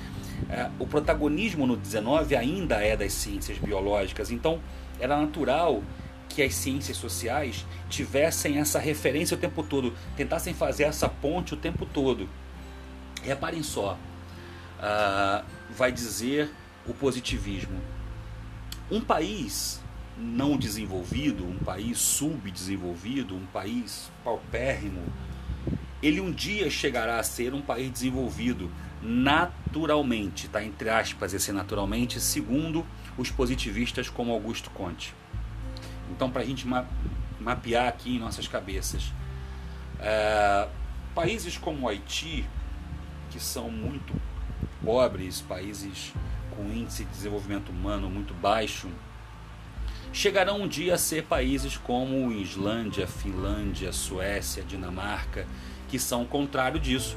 É, 0.48 0.70
o 0.78 0.86
protagonismo 0.86 1.66
no 1.66 1.76
19 1.76 2.34
ainda 2.34 2.76
é 2.76 2.96
das 2.96 3.12
ciências 3.12 3.58
biológicas, 3.58 4.30
então 4.30 4.58
era 4.98 5.14
natural 5.14 5.82
que 6.26 6.42
as 6.42 6.54
ciências 6.54 6.96
sociais 6.96 7.66
tivessem 7.90 8.58
essa 8.58 8.78
referência 8.78 9.36
o 9.36 9.38
tempo 9.38 9.62
todo, 9.62 9.92
tentassem 10.16 10.54
fazer 10.54 10.84
essa 10.84 11.06
ponte 11.06 11.52
o 11.52 11.56
tempo 11.58 11.84
todo. 11.84 12.26
Reparem 13.22 13.62
só, 13.62 13.98
uh, 14.78 15.44
vai 15.76 15.92
dizer 15.92 16.50
o 16.86 16.94
positivismo. 16.94 17.78
Um 18.90 19.02
país 19.02 19.82
não 20.16 20.56
desenvolvido, 20.56 21.46
um 21.46 21.58
país 21.58 21.98
subdesenvolvido, 21.98 23.36
um 23.36 23.44
país 23.44 24.10
paupérrimo, 24.24 25.02
ele 26.02 26.20
um 26.20 26.30
dia 26.30 26.70
chegará 26.70 27.18
a 27.18 27.22
ser 27.22 27.54
um 27.54 27.60
país 27.60 27.90
desenvolvido 27.90 28.70
naturalmente, 29.02 30.48
tá 30.48 30.62
entre 30.62 30.90
aspas 30.90 31.32
esse 31.32 31.52
naturalmente, 31.52 32.20
segundo 32.20 32.86
os 33.16 33.30
positivistas 33.30 34.08
como 34.08 34.32
Augusto 34.32 34.70
Conte. 34.70 35.14
Então, 36.10 36.30
para 36.30 36.42
a 36.42 36.44
gente 36.44 36.66
ma 36.66 36.86
mapear 37.40 37.88
aqui 37.88 38.16
em 38.16 38.18
nossas 38.18 38.46
cabeças, 38.46 39.10
é, 39.98 40.68
Países 41.14 41.58
como 41.58 41.88
Haiti, 41.88 42.46
que 43.30 43.40
são 43.40 43.68
muito 43.68 44.14
pobres, 44.84 45.40
países 45.40 46.12
com 46.54 46.62
índice 46.72 47.04
de 47.04 47.10
desenvolvimento 47.10 47.70
humano 47.70 48.08
muito 48.08 48.32
baixo, 48.32 48.88
chegarão 50.12 50.62
um 50.62 50.68
dia 50.68 50.94
a 50.94 50.98
ser 50.98 51.24
países 51.24 51.76
como 51.76 52.30
Islândia, 52.30 53.08
Finlândia, 53.08 53.92
Suécia, 53.92 54.62
Dinamarca, 54.62 55.46
que 55.90 55.98
são 55.98 56.22
o 56.22 56.26
contrário 56.26 56.78
disso, 56.78 57.16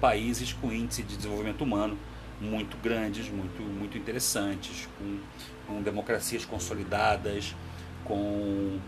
países 0.00 0.52
com 0.52 0.72
índice 0.72 1.02
de 1.02 1.16
desenvolvimento 1.16 1.62
humano 1.62 1.96
muito 2.40 2.76
grandes, 2.78 3.28
muito, 3.28 3.62
muito 3.62 3.96
interessantes, 3.96 4.88
com, 4.98 5.18
com 5.66 5.82
democracias 5.82 6.44
consolidadas, 6.44 7.54
com 8.04 8.78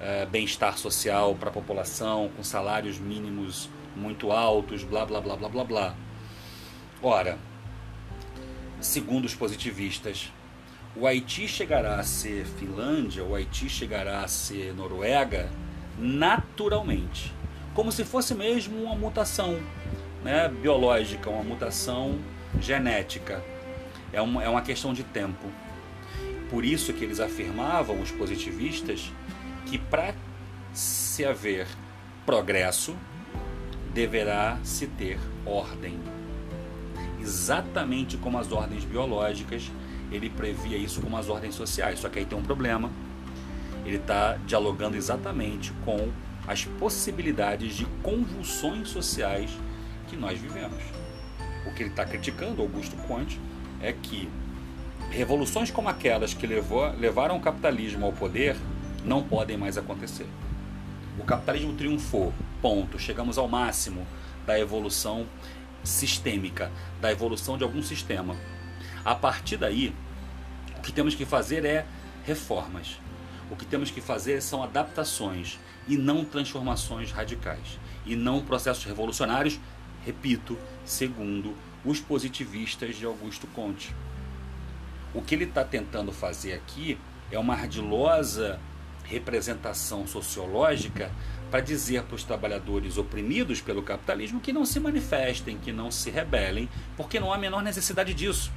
é, 0.00 0.26
bem-estar 0.26 0.76
social 0.76 1.34
para 1.34 1.50
a 1.50 1.52
população, 1.52 2.30
com 2.36 2.42
salários 2.42 2.98
mínimos 2.98 3.68
muito 3.94 4.32
altos, 4.32 4.82
blá 4.82 5.06
blá 5.06 5.20
blá 5.20 5.36
blá 5.36 5.48
blá 5.48 5.64
blá. 5.64 5.94
Ora, 7.02 7.38
segundo 8.80 9.24
os 9.24 9.34
positivistas, 9.34 10.32
o 10.94 11.06
Haiti 11.06 11.46
chegará 11.46 11.98
a 11.98 12.02
ser 12.02 12.46
Finlândia, 12.46 13.22
o 13.22 13.34
Haiti 13.34 13.68
chegará 13.68 14.20
a 14.20 14.28
ser 14.28 14.74
Noruega 14.74 15.50
naturalmente, 15.98 17.32
como 17.76 17.92
se 17.92 18.04
fosse 18.06 18.34
mesmo 18.34 18.82
uma 18.82 18.96
mutação 18.96 19.60
né, 20.24 20.48
biológica, 20.48 21.28
uma 21.28 21.44
mutação 21.44 22.18
genética. 22.58 23.44
É 24.10 24.20
uma, 24.20 24.42
é 24.42 24.48
uma 24.48 24.62
questão 24.62 24.94
de 24.94 25.04
tempo. 25.04 25.46
Por 26.48 26.64
isso 26.64 26.94
que 26.94 27.04
eles 27.04 27.20
afirmavam, 27.20 28.00
os 28.00 28.10
positivistas, 28.10 29.12
que 29.66 29.76
para 29.76 30.14
se 30.72 31.22
haver 31.22 31.66
progresso, 32.24 32.96
deverá 33.92 34.58
se 34.64 34.86
ter 34.86 35.18
ordem. 35.44 35.98
Exatamente 37.20 38.16
como 38.16 38.38
as 38.38 38.50
ordens 38.52 38.84
biológicas, 38.84 39.70
ele 40.10 40.30
previa 40.30 40.78
isso 40.78 41.02
como 41.02 41.18
as 41.18 41.28
ordens 41.28 41.54
sociais. 41.54 41.98
Só 41.98 42.08
que 42.08 42.20
aí 42.20 42.24
tem 42.24 42.38
um 42.38 42.42
problema. 42.42 42.90
Ele 43.84 43.96
está 43.96 44.38
dialogando 44.46 44.96
exatamente 44.96 45.74
com 45.84 46.10
as 46.46 46.64
possibilidades 46.64 47.74
de 47.74 47.84
convulsões 48.02 48.88
sociais 48.88 49.50
que 50.08 50.16
nós 50.16 50.38
vivemos. 50.38 50.82
O 51.66 51.72
que 51.72 51.82
ele 51.82 51.90
está 51.90 52.04
criticando, 52.04 52.62
Augusto 52.62 52.96
Conte, 53.08 53.40
é 53.80 53.92
que 53.92 54.28
revoluções 55.10 55.70
como 55.70 55.88
aquelas 55.88 56.34
que 56.34 56.46
levou, 56.46 56.90
levaram 56.96 57.36
o 57.36 57.40
capitalismo 57.40 58.06
ao 58.06 58.12
poder 58.12 58.56
não 59.04 59.22
podem 59.22 59.56
mais 59.56 59.76
acontecer. 59.76 60.26
O 61.18 61.24
capitalismo 61.24 61.74
triunfou, 61.74 62.32
ponto. 62.60 62.98
Chegamos 62.98 63.38
ao 63.38 63.48
máximo 63.48 64.06
da 64.46 64.58
evolução 64.58 65.26
sistêmica, 65.82 66.70
da 67.00 67.10
evolução 67.10 67.56
de 67.56 67.64
algum 67.64 67.82
sistema. 67.82 68.36
A 69.04 69.14
partir 69.14 69.56
daí, 69.56 69.94
o 70.78 70.82
que 70.82 70.92
temos 70.92 71.14
que 71.14 71.24
fazer 71.24 71.64
é 71.64 71.86
reformas. 72.24 72.98
O 73.50 73.56
que 73.56 73.64
temos 73.64 73.90
que 73.90 74.00
fazer 74.00 74.42
são 74.42 74.62
adaptações 74.62 75.58
e 75.86 75.96
não 75.96 76.24
transformações 76.24 77.12
radicais. 77.12 77.78
E 78.04 78.16
não 78.16 78.42
processos 78.42 78.84
revolucionários, 78.84 79.58
repito, 80.04 80.58
segundo 80.84 81.54
os 81.84 82.00
positivistas 82.00 82.96
de 82.96 83.04
Augusto 83.04 83.46
Conte. 83.48 83.94
O 85.14 85.22
que 85.22 85.34
ele 85.34 85.44
está 85.44 85.64
tentando 85.64 86.12
fazer 86.12 86.52
aqui 86.52 86.98
é 87.30 87.38
uma 87.38 87.54
ardilosa 87.54 88.60
representação 89.04 90.06
sociológica 90.06 91.10
para 91.50 91.60
dizer 91.60 92.02
para 92.02 92.16
os 92.16 92.24
trabalhadores 92.24 92.98
oprimidos 92.98 93.60
pelo 93.60 93.82
capitalismo 93.82 94.40
que 94.40 94.52
não 94.52 94.66
se 94.66 94.80
manifestem, 94.80 95.58
que 95.58 95.72
não 95.72 95.90
se 95.90 96.10
rebelem, 96.10 96.68
porque 96.96 97.20
não 97.20 97.32
há 97.32 97.36
a 97.36 97.38
menor 97.38 97.62
necessidade 97.62 98.12
disso. 98.12 98.50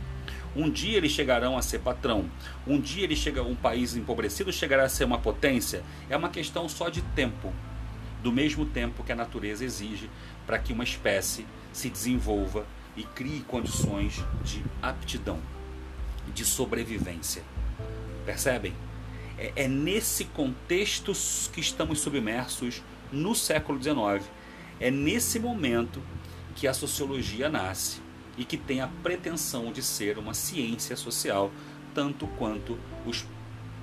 Um 0.56 0.70
dia 0.70 0.98
eles 0.98 1.12
chegarão 1.12 1.58
a 1.58 1.62
ser 1.62 1.80
patrão. 1.80 2.30
Um 2.66 2.80
dia 2.80 3.04
ele 3.04 3.16
chega, 3.16 3.44
um 3.44 3.56
país 3.56 3.96
empobrecido 3.96 4.52
chegará 4.52 4.84
a 4.84 4.90
ser 4.90 5.04
uma 5.04 5.20
potência. 5.20 5.84
É 6.10 6.18
uma 6.18 6.30
questão 6.30 6.68
só 6.68 6.90
de 6.90 7.02
tempo, 7.02 7.54
do 8.24 8.32
mesmo 8.32 8.66
tempo 8.66 9.04
que 9.04 9.12
a 9.12 9.16
natureza 9.16 9.64
exige 9.64 10.10
para 10.46 10.58
que 10.58 10.74
uma 10.74 10.84
espécie 10.84 11.46
se 11.72 11.90
desenvolva 11.90 12.66
e 12.98 13.04
crie 13.04 13.42
condições 13.42 14.24
de 14.44 14.64
aptidão, 14.82 15.40
de 16.34 16.44
sobrevivência. 16.44 17.44
Percebem? 18.26 18.74
É, 19.38 19.54
é 19.56 19.68
nesse 19.68 20.26
contexto 20.26 21.14
que 21.54 21.62
estamos 21.62 22.00
submersos 22.00 22.82
no 23.12 23.36
século 23.36 23.82
XIX. 23.82 24.28
É 24.80 24.90
nesse 24.90 25.40
momento 25.40 26.02
que 26.56 26.68
a 26.68 26.74
sociologia 26.74 27.50
nasce 27.50 28.02
e 28.40 28.46
que 28.46 28.58
tem 28.58 28.82
a 28.82 28.88
pretensão 29.04 29.72
de 29.72 29.84
ser 29.84 30.18
uma 30.18 30.34
ciência 30.34 30.96
social, 30.96 31.52
tanto 31.94 32.26
quanto 32.26 32.80
os 33.06 33.24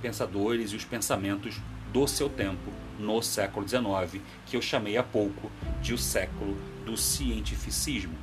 pensadores 0.01 0.71
e 0.71 0.75
os 0.75 0.83
pensamentos 0.83 1.61
do 1.93 2.05
seu 2.05 2.27
tempo 2.27 2.71
no 2.99 3.21
século 3.21 3.65
XIX, 3.65 4.21
que 4.45 4.57
eu 4.57 4.61
chamei 4.61 4.97
há 4.97 5.03
pouco 5.03 5.49
de 5.81 5.93
o 5.93 5.97
século 5.97 6.57
do 6.85 6.97
cientificismo. 6.97 8.15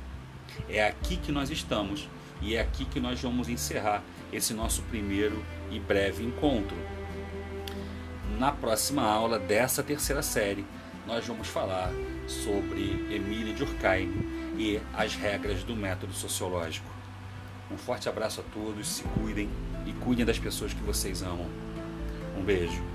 É 0.69 0.85
aqui 0.85 1.17
que 1.17 1.31
nós 1.31 1.49
estamos 1.49 2.07
e 2.39 2.55
é 2.55 2.61
aqui 2.61 2.85
que 2.85 2.99
nós 2.99 3.19
vamos 3.19 3.49
encerrar 3.49 4.03
esse 4.31 4.53
nosso 4.53 4.83
primeiro 4.83 5.43
e 5.71 5.79
breve 5.79 6.23
encontro 6.23 6.77
na 8.37 8.51
próxima 8.51 9.01
aula 9.01 9.39
dessa 9.39 9.81
terceira 9.81 10.21
série, 10.21 10.65
nós 11.07 11.25
vamos 11.25 11.47
falar 11.47 11.91
sobre 12.27 12.81
Emília 13.09 13.53
Durkheim 13.53 14.11
e 14.57 14.79
as 14.93 15.15
regras 15.15 15.63
do 15.63 15.75
método 15.75 16.13
sociológico. 16.13 16.87
Um 17.71 17.77
forte 17.77 18.07
abraço 18.07 18.41
a 18.41 18.43
todos, 18.53 18.87
se 18.87 19.03
cuidem 19.03 19.49
e 19.85 19.93
cuidem 19.93 20.25
das 20.25 20.39
pessoas 20.39 20.73
que 20.73 20.83
vocês 20.83 21.21
amam. 21.21 21.47
Um 22.37 22.43
beijo. 22.43 22.94